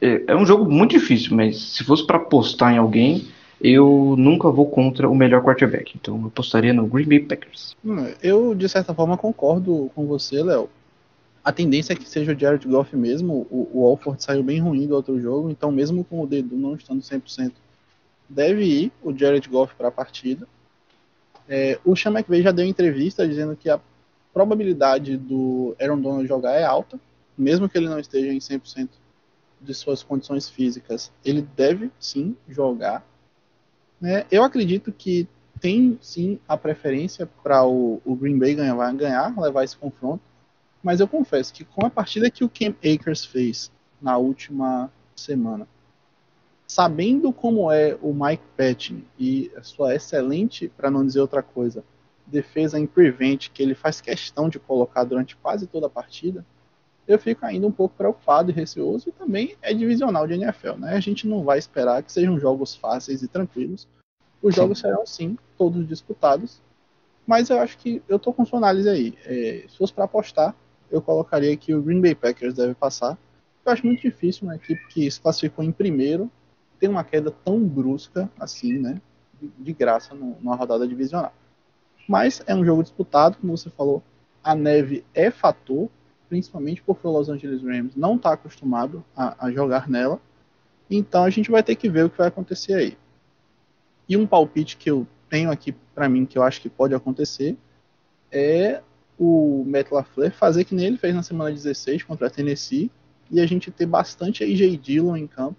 [0.00, 3.26] É, é um jogo muito difícil, mas se fosse para apostar em alguém,
[3.60, 5.92] eu nunca vou contra o melhor quarterback.
[5.96, 7.76] Então eu apostaria no Green Bay Packers.
[7.84, 10.68] Hum, eu, de certa forma, concordo com você, Léo.
[11.44, 13.46] A tendência é que seja o Jared Goff mesmo.
[13.50, 16.74] O, o Alford saiu bem ruim do outro jogo, então mesmo com o dedo não
[16.74, 17.52] estando 100%,
[18.28, 20.46] deve ir o Jared Goff para a partida.
[21.48, 23.80] É, o Sean McVay já deu entrevista dizendo que a
[24.32, 27.00] probabilidade do Aaron Donald jogar é alta,
[27.36, 28.88] mesmo que ele não esteja em 100%
[29.60, 33.04] de suas condições físicas, ele deve sim jogar.
[34.02, 35.28] É, eu acredito que
[35.60, 40.22] tem sim a preferência para o, o, Green Bay ganhar, ganhar, levar esse confronto,
[40.82, 45.68] mas eu confesso que com a partida que o Cam Akers fez na última semana,
[46.66, 51.84] sabendo como é o Mike Patton e a sua excelente, para não dizer outra coisa,
[52.26, 56.46] defesa em prevent que ele faz questão de colocar durante quase toda a partida,
[57.10, 60.94] eu fico ainda um pouco preocupado e receoso e também é divisional de NFL, né?
[60.94, 63.88] A gente não vai esperar que sejam jogos fáceis e tranquilos.
[64.40, 64.60] Os sim.
[64.60, 66.62] jogos serão sim todos disputados,
[67.26, 69.18] mas eu acho que eu tô com sua análise aí.
[69.24, 70.54] É, se fosse para apostar,
[70.88, 73.18] eu colocaria que o Green Bay Packers deve passar.
[73.66, 76.30] Eu acho muito difícil uma equipe que se classificou em primeiro
[76.78, 79.00] ter uma queda tão brusca assim, né?
[79.58, 81.32] De, graça numa rodada divisional.
[82.08, 84.02] Mas é um jogo disputado, como você falou,
[84.42, 85.88] a neve é fator,
[86.30, 90.18] principalmente porque o Los Angeles Rams não está acostumado a, a, jogar nela.
[90.88, 92.96] Então a gente vai ter que ver o que vai acontecer aí.
[94.08, 97.56] E um palpite que eu tenho aqui para mim que eu acho que pode acontecer
[98.32, 98.80] é
[99.18, 102.90] o Matt LaFleur fazer que nem ele fez na semana 16 contra a Tennessee
[103.30, 105.56] e a gente ter bastante AJ Dillon em campo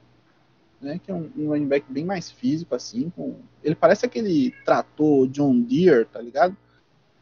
[0.82, 3.12] né, que é um, um running back bem mais físico, assim.
[3.12, 6.58] Com, ele parece aquele trator John Deere, tá ligado?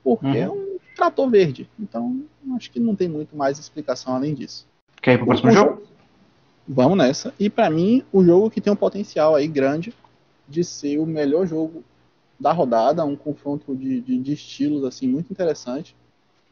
[0.04, 0.34] Porque uhum.
[0.36, 0.69] é um
[1.00, 1.70] trator verde.
[1.80, 2.22] Então,
[2.58, 4.68] acho que não tem muito mais explicação além disso.
[5.02, 5.82] Quer ir pro próximo jogo?
[6.68, 7.34] Vamos nessa.
[7.40, 9.94] E para mim, o jogo que tem um potencial aí grande
[10.48, 11.84] de ser o melhor jogo
[12.38, 15.96] da rodada, um confronto de, de, de estilos assim muito interessante,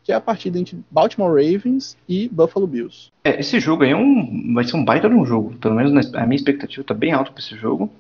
[0.04, 3.10] que é a partida entre Baltimore Ravens e Buffalo Bills.
[3.26, 5.56] É, esse jogo aí é um, vai ser um baita de um jogo.
[5.58, 7.92] Pelo menos a minha expectativa está bem alta para esse jogo.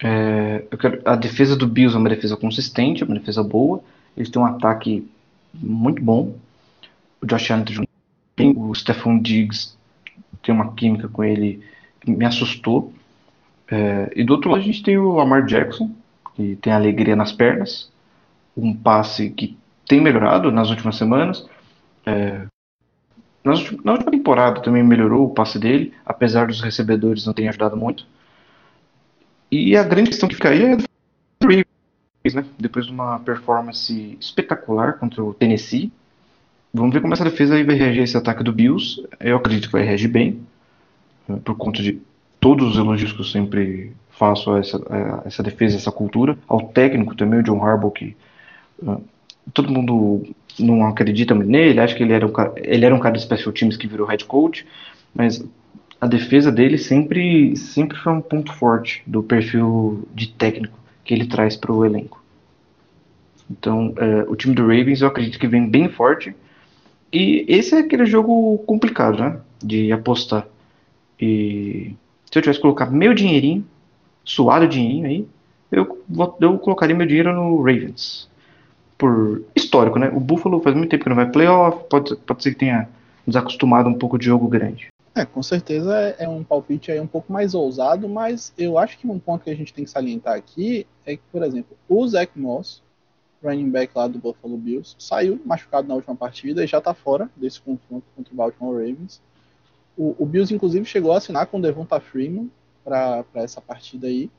[0.00, 3.82] É, quero, a defesa do Bills é uma defesa consistente, é uma defesa boa.
[4.16, 5.06] Eles têm um ataque
[5.54, 6.36] muito bom.
[7.20, 7.64] O Josh Allen
[8.56, 9.76] o Stephon Diggs
[10.42, 11.62] tem uma química com ele
[12.00, 12.92] que me assustou.
[13.70, 15.90] É, e do outro lado a gente tem o Lamar Jackson,
[16.34, 17.90] que tem alegria nas pernas,
[18.56, 21.48] um passe que tem melhorado nas últimas semanas.
[22.04, 22.46] É,
[23.44, 28.06] na última temporada também melhorou o passe dele, apesar dos recebedores não terem ajudado muito.
[29.50, 30.76] E a grande questão que fica aí é
[32.32, 32.44] né?
[32.58, 35.92] Depois de uma performance espetacular contra o Tennessee,
[36.74, 39.00] Vamos ver como essa defesa vai reagir a esse ataque do Bills.
[39.20, 40.40] Eu acredito que vai reagir bem,
[41.28, 42.00] né, por conta de
[42.40, 46.36] todos os elogios que eu sempre faço a essa, a essa defesa, essa cultura.
[46.48, 48.16] Ao técnico também, o John Harbaugh, que
[48.82, 49.00] uh,
[49.52, 50.26] todo mundo
[50.58, 53.52] não acredita nele, acha que ele era, um cara, ele era um cara de special
[53.52, 54.66] teams que virou head coach,
[55.14, 55.44] mas
[56.00, 61.26] a defesa dele sempre, sempre foi um ponto forte do perfil de técnico que ele
[61.26, 62.22] traz para o elenco.
[63.50, 66.34] Então, uh, o time do Ravens eu acredito que vem bem forte
[67.12, 69.38] e esse é aquele jogo complicado, né?
[69.62, 70.46] De apostar.
[71.20, 71.94] E
[72.30, 73.64] se eu tivesse que colocar meu dinheirinho,
[74.24, 75.28] suado dinheirinho aí,
[75.70, 76.02] eu,
[76.40, 78.28] eu colocaria meu dinheiro no Ravens.
[78.98, 80.10] Por histórico, né?
[80.12, 82.88] O Buffalo faz muito tempo que não vai playoff, pode, pode ser que tenha
[83.26, 84.88] desacostumado um pouco de jogo grande.
[85.14, 88.98] É, com certeza é, é um palpite aí um pouco mais ousado, mas eu acho
[88.98, 92.06] que um ponto que a gente tem que salientar aqui é que, por exemplo, o
[92.08, 92.82] Zach Moss
[93.44, 97.30] running back lá do Buffalo Bills, saiu machucado na última partida e já está fora
[97.36, 99.20] desse confronto contra o Baltimore Ravens.
[99.96, 102.50] O, o Bills, inclusive, chegou a assinar com o Devonta Freeman
[102.82, 104.30] para essa partida aí,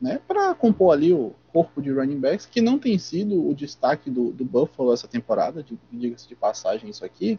[0.00, 4.10] né, para compor ali o corpo de running backs, que não tem sido o destaque
[4.10, 7.38] do, do Buffalo essa temporada, diga-se de passagem isso aqui.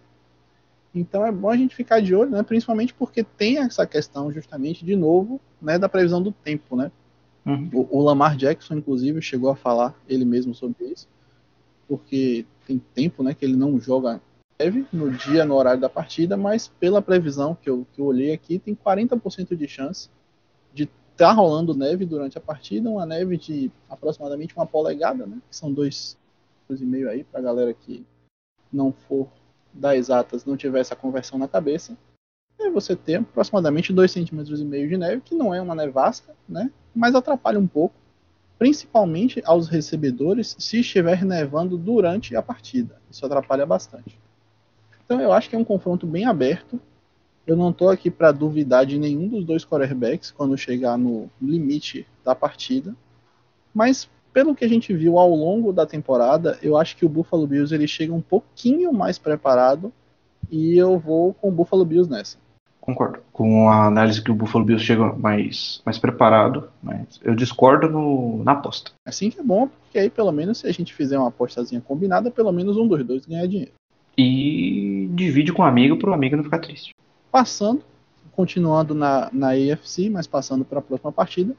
[0.93, 4.85] Então é bom a gente ficar de olho, né, principalmente porque tem essa questão justamente,
[4.85, 6.91] de novo, né, da previsão do tempo, né?
[7.45, 7.69] Uhum.
[7.73, 11.07] O, o, Lamar Jackson, inclusive, chegou a falar ele mesmo sobre isso,
[11.87, 14.21] porque tem tempo né, que ele não joga
[14.59, 18.31] neve no dia, no horário da partida, mas pela previsão que eu, que eu olhei
[18.31, 20.09] aqui, tem 40% de chance
[20.73, 25.37] de estar tá rolando neve durante a partida, uma neve de aproximadamente uma polegada, né,
[25.49, 26.17] que são dois,
[26.69, 28.05] dois e meio aí, para a galera que
[28.71, 29.27] não for
[29.73, 31.97] das exatas, não tiver essa conversão na cabeça.
[32.59, 36.33] E você tem aproximadamente 2,5 centímetros e meio de neve, que não é uma nevasca,
[36.47, 36.71] né?
[36.95, 37.95] mas atrapalha um pouco,
[38.59, 43.01] principalmente aos recebedores se estiver nevando durante a partida.
[43.09, 44.17] Isso atrapalha bastante.
[45.05, 46.79] Então eu acho que é um confronto bem aberto.
[47.45, 52.07] Eu não estou aqui para duvidar de nenhum dos dois quarterbacks quando chegar no limite
[52.23, 52.95] da partida.
[53.73, 57.45] Mas pelo que a gente viu ao longo da temporada, eu acho que o Buffalo
[57.45, 59.93] Bills ele chega um pouquinho mais preparado
[60.51, 62.37] e eu vou com o Buffalo Bills nessa.
[62.81, 67.89] Concordo com a análise que o Buffalo Bills chega mais, mais preparado, mas eu discordo
[67.89, 68.91] no, na aposta.
[69.05, 72.29] Assim que é bom, porque aí pelo menos se a gente fizer uma apostazinha combinada,
[72.29, 73.71] pelo menos um dos dois ganha dinheiro.
[74.17, 76.93] E divide com o um amigo para o amigo não ficar triste.
[77.31, 77.83] Passando,
[78.33, 81.55] continuando na, na AFC, mas passando para a próxima partida,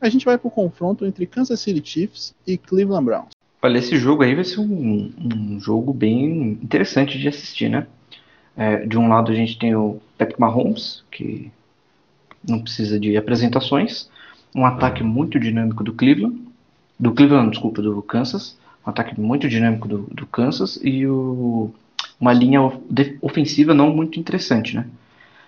[0.00, 3.30] a gente vai para o confronto entre Kansas City Chiefs e Cleveland Browns.
[3.60, 7.86] Olha, esse jogo aí vai ser um, um jogo bem interessante de assistir, né?
[8.56, 11.50] É, de um lado a gente tem o Patrick Mahomes, que
[12.46, 14.08] não precisa de apresentações,
[14.54, 16.40] um ataque muito dinâmico do Cleveland,
[16.98, 18.56] do Cleveland, desculpa, do Kansas,
[18.86, 21.72] um ataque muito dinâmico do, do Kansas e o,
[22.20, 22.60] uma linha
[23.20, 24.86] ofensiva não muito interessante, né?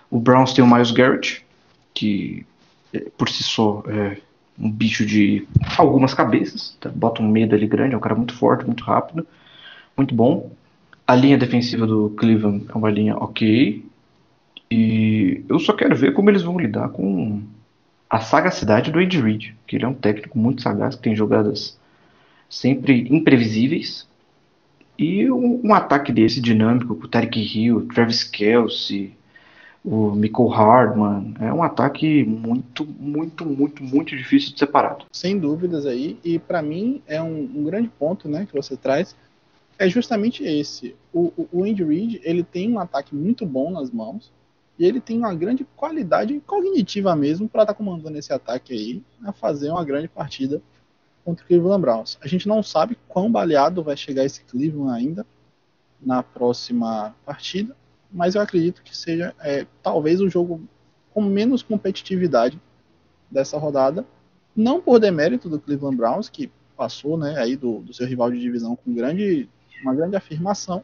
[0.09, 1.45] O Browns tem o Miles Garrett,
[1.93, 2.45] que
[2.93, 4.17] é, por si só é
[4.59, 5.47] um bicho de
[5.77, 6.89] algumas cabeças, tá?
[6.89, 9.25] bota um medo ali grande, é um cara muito forte, muito rápido,
[9.95, 10.51] muito bom.
[11.07, 13.83] A linha defensiva do Cleveland é uma linha ok.
[14.69, 17.41] E eu só quero ver como eles vão lidar com
[18.09, 21.77] a sagacidade do Ed Reed, que ele é um técnico muito sagaz, que tem jogadas
[22.49, 24.07] sempre imprevisíveis.
[24.97, 29.13] E um, um ataque desse dinâmico com o Tarek Hill, Travis Kelsey,
[29.83, 34.97] o Michael Hardman, é um ataque muito, muito, muito, muito difícil de separar.
[35.11, 39.15] Sem dúvidas aí, e para mim é um, um, grande ponto né, que você traz,
[39.79, 40.95] é justamente esse.
[41.11, 44.31] O, o, Andy Reid, ele tem um ataque muito bom nas mãos
[44.77, 49.01] e ele tem uma grande qualidade cognitiva mesmo para estar tá comandando esse ataque aí,
[49.25, 50.61] a fazer uma grande partida
[51.25, 52.19] contra o Cleveland Browns.
[52.21, 55.25] A gente não sabe quão baleado vai chegar esse Cleveland ainda
[55.99, 57.75] na próxima partida,
[58.11, 60.61] mas eu acredito que seja é, talvez o jogo
[61.13, 62.59] com menos competitividade
[63.29, 64.05] dessa rodada,
[64.55, 68.39] não por demérito do Cleveland Browns, que passou né, aí do, do seu rival de
[68.39, 69.49] divisão com grande,
[69.81, 70.83] uma grande afirmação,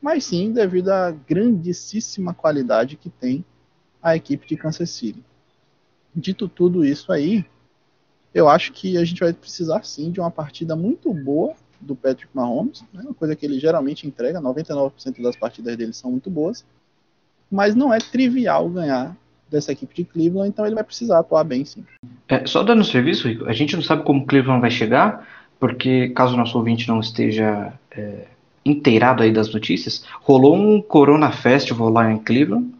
[0.00, 3.44] mas sim devido à grandíssima qualidade que tem
[4.02, 5.24] a equipe de Kansas City.
[6.14, 7.44] Dito tudo isso aí,
[8.32, 11.54] eu acho que a gente vai precisar sim de uma partida muito boa
[11.84, 16.10] do Patrick Mahomes, né, uma coisa que ele geralmente entrega, 99% das partidas dele são
[16.10, 16.64] muito boas,
[17.50, 19.16] mas não é trivial ganhar
[19.50, 21.84] dessa equipe de Cleveland, então ele vai precisar atuar bem sim.
[22.28, 25.28] É, só dando serviço, Rico, a gente não sabe como o Cleveland vai chegar,
[25.60, 28.26] porque caso o nosso ouvinte não esteja é,
[28.64, 32.72] inteirado aí das notícias, rolou um Corona Festival lá em Cleveland,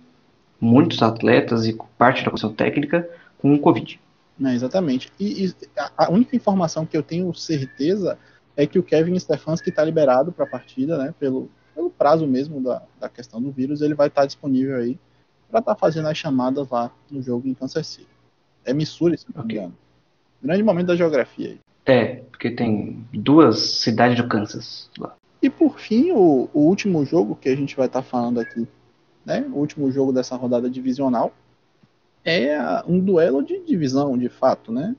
[0.60, 4.00] muitos atletas e parte da comissão técnica com o Covid.
[4.42, 5.12] É, exatamente.
[5.20, 5.54] E, e,
[5.96, 8.18] a única informação que eu tenho certeza
[8.56, 12.62] é que o Kevin Stefanski está liberado para a partida, né, pelo, pelo prazo mesmo
[12.62, 14.98] da, da questão do vírus, ele vai estar tá disponível aí
[15.50, 18.08] para estar tá fazendo as chamadas lá no jogo em Kansas City.
[18.64, 19.74] É Missouri, se não me engano.
[20.42, 21.60] Grande momento da geografia aí.
[21.86, 25.14] É, porque tem duas cidades do Kansas lá.
[25.42, 28.66] E por fim, o, o último jogo que a gente vai estar tá falando aqui,
[29.24, 29.46] né?
[29.52, 31.34] O último jogo dessa rodada divisional
[32.24, 34.96] é um duelo de divisão, de fato, né?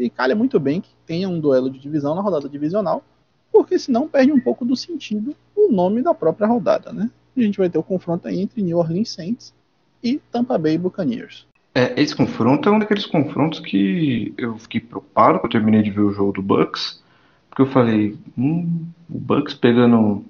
[0.00, 3.04] E calha muito bem que tenha um duelo de divisão na rodada divisional,
[3.52, 7.10] porque senão perde um pouco do sentido o nome da própria rodada, né?
[7.36, 9.54] A gente vai ter o confronto aí entre New Orleans Saints
[10.02, 11.46] e Tampa Bay Buccaneers.
[11.74, 15.90] É, esse confronto é um daqueles confrontos que eu fiquei preocupado quando eu terminei de
[15.90, 17.00] ver o jogo do Bucks,
[17.48, 20.24] porque eu falei, hum, o Bucks pegando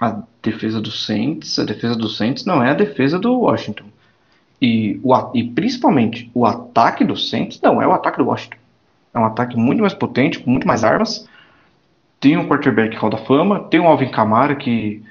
[0.00, 3.86] a defesa do Saints, a defesa do Saints não é a defesa do Washington.
[4.62, 8.59] E, o, e principalmente o ataque do Saints não é o ataque do Washington.
[9.12, 11.28] É um ataque muito mais potente, com muito mais armas.
[12.20, 15.02] Tem um quarterback Hall da Fama, tem um Alvin Kamara que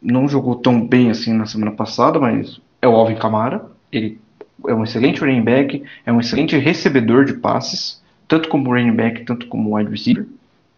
[0.00, 3.64] não jogou tão bem assim na semana passada, mas é o Alvin Kamara.
[3.90, 4.20] Ele
[4.66, 9.24] é um excelente running back, é um excelente recebedor de passes, tanto como running back,
[9.24, 10.26] tanto como wide receiver.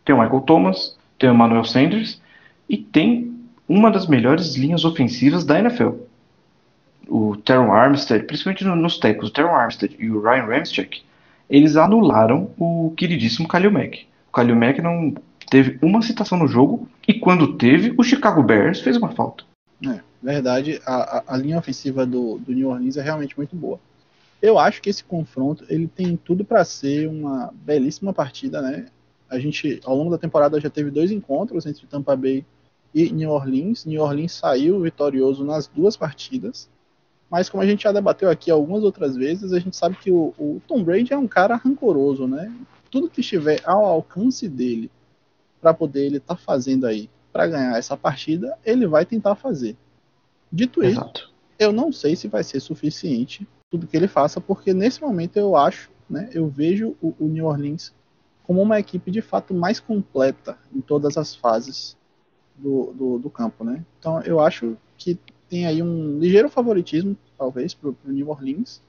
[0.04, 2.20] Tem o Michael Thomas, tem o Emmanuel Sanders
[2.68, 3.32] e tem
[3.68, 5.90] uma das melhores linhas ofensivas da NFL.
[7.08, 11.02] O Teron Armstead, principalmente nos tecos, o Teron Armstead e o Ryan Ramczyk,
[11.52, 14.06] eles anularam o queridíssimo Kalil Mack.
[14.30, 15.14] O Kalil Mack não
[15.50, 19.44] teve uma citação no jogo e quando teve, o Chicago Bears fez uma falta.
[19.86, 23.78] É, verdade, a, a, linha ofensiva do, do, New Orleans é realmente muito boa.
[24.40, 28.86] Eu acho que esse confronto ele tem tudo para ser uma belíssima partida, né?
[29.28, 32.46] A gente, ao longo da temporada, já teve dois encontros entre Tampa Bay
[32.94, 33.84] e New Orleans.
[33.84, 36.68] New Orleans saiu vitorioso nas duas partidas.
[37.32, 40.34] Mas como a gente já debateu aqui algumas outras vezes, a gente sabe que o,
[40.38, 42.54] o Tom Brady é um cara rancoroso, né?
[42.90, 44.90] Tudo que estiver ao alcance dele
[45.58, 49.78] para poder ele estar tá fazendo aí para ganhar essa partida, ele vai tentar fazer.
[50.52, 51.22] Dito Exato.
[51.22, 55.38] isso, eu não sei se vai ser suficiente tudo que ele faça, porque nesse momento
[55.38, 57.94] eu acho, né, eu vejo o, o New Orleans
[58.42, 61.96] como uma equipe de fato mais completa em todas as fases
[62.54, 63.82] do, do, do campo, né?
[63.98, 65.18] Então eu acho que
[65.52, 68.80] tem aí um ligeiro favoritismo, talvez, para o New Orleans,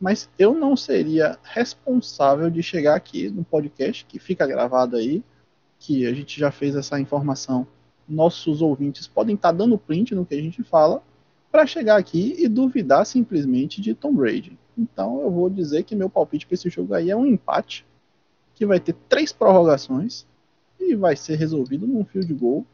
[0.00, 5.22] mas eu não seria responsável de chegar aqui no podcast, que fica gravado aí,
[5.78, 7.64] que a gente já fez essa informação.
[8.08, 11.00] Nossos ouvintes podem estar tá dando print no que a gente fala,
[11.48, 14.58] para chegar aqui e duvidar simplesmente de Tom Brady.
[14.76, 17.86] Então eu vou dizer que meu palpite para esse jogo aí é um empate,
[18.56, 20.26] que vai ter três prorrogações
[20.76, 22.66] e vai ser resolvido num field goal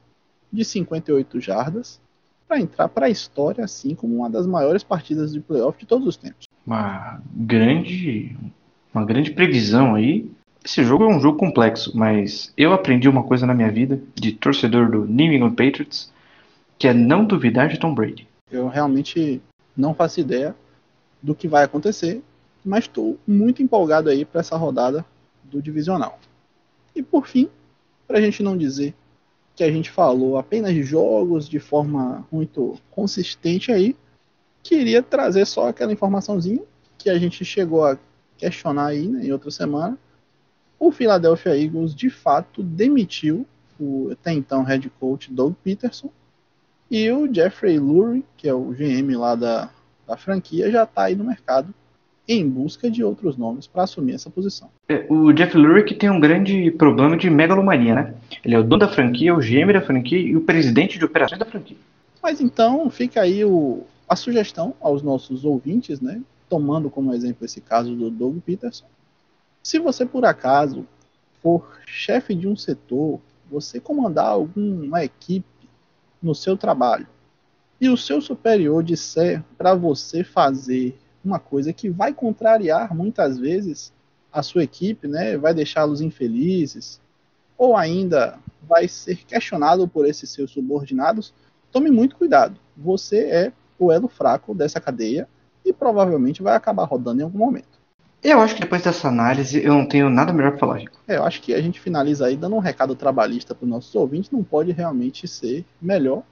[0.51, 2.01] de 58 jardas
[2.47, 6.07] para entrar para a história assim como uma das maiores partidas de playoff de todos
[6.07, 6.47] os tempos.
[6.67, 8.37] Uma grande,
[8.95, 10.31] uma grande previsão aí.
[10.65, 14.33] Esse jogo é um jogo complexo, mas eu aprendi uma coisa na minha vida de
[14.33, 16.13] torcedor do New England Patriots,
[16.79, 18.27] que é não duvidar de Tom Brady.
[18.51, 19.41] Eu realmente
[19.77, 20.55] não faço ideia
[21.23, 22.23] do que vai acontecer,
[22.65, 25.05] mas estou muito empolgado aí para essa rodada
[25.45, 26.19] do divisional.
[26.95, 27.49] E por fim,
[28.07, 28.95] para a gente não dizer
[29.57, 33.97] que a gente falou apenas de jogos de forma muito consistente aí,
[34.63, 36.63] queria trazer só aquela informaçãozinha
[36.99, 37.99] que a gente chegou a
[38.37, 39.99] questionar aí né, em outra semana.
[40.79, 43.47] O Philadelphia Eagles de fato demitiu
[43.81, 46.11] o até então head coach Doug Peterson
[46.91, 49.71] e o Jeffrey Lurie, que é o GM lá da,
[50.07, 51.75] da franquia, já está aí no mercado
[52.29, 54.69] em busca de outros nomes para assumir essa posição.
[54.89, 58.15] É, o Jeff Lurie tem um grande problema de megalomania, né?
[58.45, 61.39] Ele é o dono da franquia, o GM da franquia e o presidente de operações
[61.39, 61.77] da franquia.
[62.23, 66.21] Mas então fica aí o, a sugestão aos nossos ouvintes, né?
[66.49, 68.87] Tomando como exemplo esse caso do Doug Peterson.
[69.63, 70.87] Se você por acaso
[71.43, 73.21] for chefe de um setor,
[73.51, 75.47] você comandar alguma equipe
[76.21, 77.07] no seu trabalho
[77.81, 80.97] e o seu superior disser para você fazer
[81.27, 83.93] uma coisa que vai contrariar muitas vezes
[84.33, 85.37] a sua equipe, né?
[85.37, 87.01] Vai deixá-los infelizes,
[87.57, 91.33] ou ainda vai ser questionado por esses seus subordinados,
[91.73, 92.59] tome muito cuidado.
[92.77, 95.29] Você é o elo fraco dessa cadeia
[95.65, 97.77] e provavelmente vai acabar rodando em algum momento.
[98.23, 100.83] Eu acho que depois dessa análise eu não tenho nada melhor para falar.
[101.07, 103.95] É, eu acho que a gente finaliza aí dando um recado trabalhista para os nossos
[103.95, 106.23] ouvintes, não pode realmente ser melhor.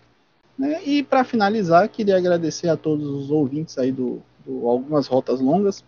[0.59, 0.83] Né?
[0.85, 5.85] E para finalizar, queria agradecer a todos os ouvintes aí do, Algumas Rotas Longas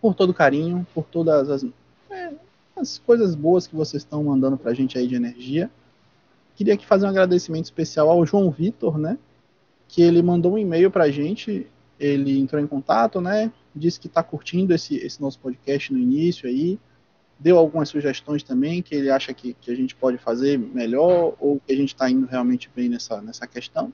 [0.00, 1.64] por todo o carinho, por todas as,
[2.10, 2.32] é,
[2.76, 5.70] as coisas boas que vocês estão mandando para a gente aí de energia.
[6.54, 9.18] Queria aqui fazer um agradecimento especial ao João Vitor, né?
[9.88, 11.66] Que ele mandou um e-mail para a gente,
[11.98, 13.50] ele entrou em contato, né?
[13.74, 16.78] Disse que está curtindo esse, esse nosso podcast no início aí,
[17.38, 21.60] deu algumas sugestões também que ele acha que, que a gente pode fazer melhor ou
[21.60, 23.92] que a gente está indo realmente bem nessa, nessa questão.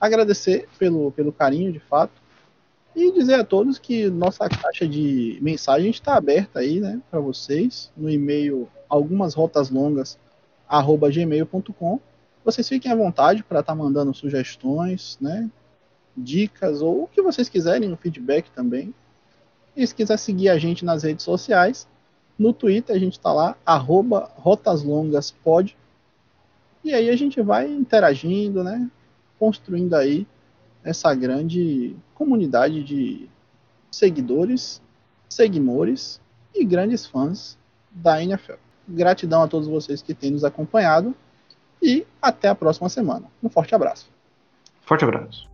[0.00, 2.12] Agradecer pelo, pelo carinho, de fato,
[2.94, 7.92] e dizer a todos que nossa caixa de mensagem está aberta aí, né, para vocês,
[7.96, 10.18] no e-mail algumas rotas longas
[10.68, 12.00] arroba gmail.com.
[12.44, 15.50] Vocês fiquem à vontade para estar tá mandando sugestões, né,
[16.16, 18.92] dicas ou o que vocês quiserem, no feedback também.
[19.76, 21.86] E se quiser seguir a gente nas redes sociais,
[22.38, 25.76] no Twitter a gente está lá, arroba rotaslongaspod.
[26.82, 28.90] E aí a gente vai interagindo, né,
[29.38, 30.26] construindo aí
[30.84, 33.28] essa grande comunidade de
[33.90, 34.82] seguidores,
[35.28, 36.20] seguimores
[36.54, 37.58] e grandes fãs
[37.90, 38.54] da NFL.
[38.88, 41.14] Gratidão a todos vocês que têm nos acompanhado
[41.82, 43.26] e até a próxima semana.
[43.42, 44.10] Um forte abraço.
[44.82, 45.48] Forte abraço.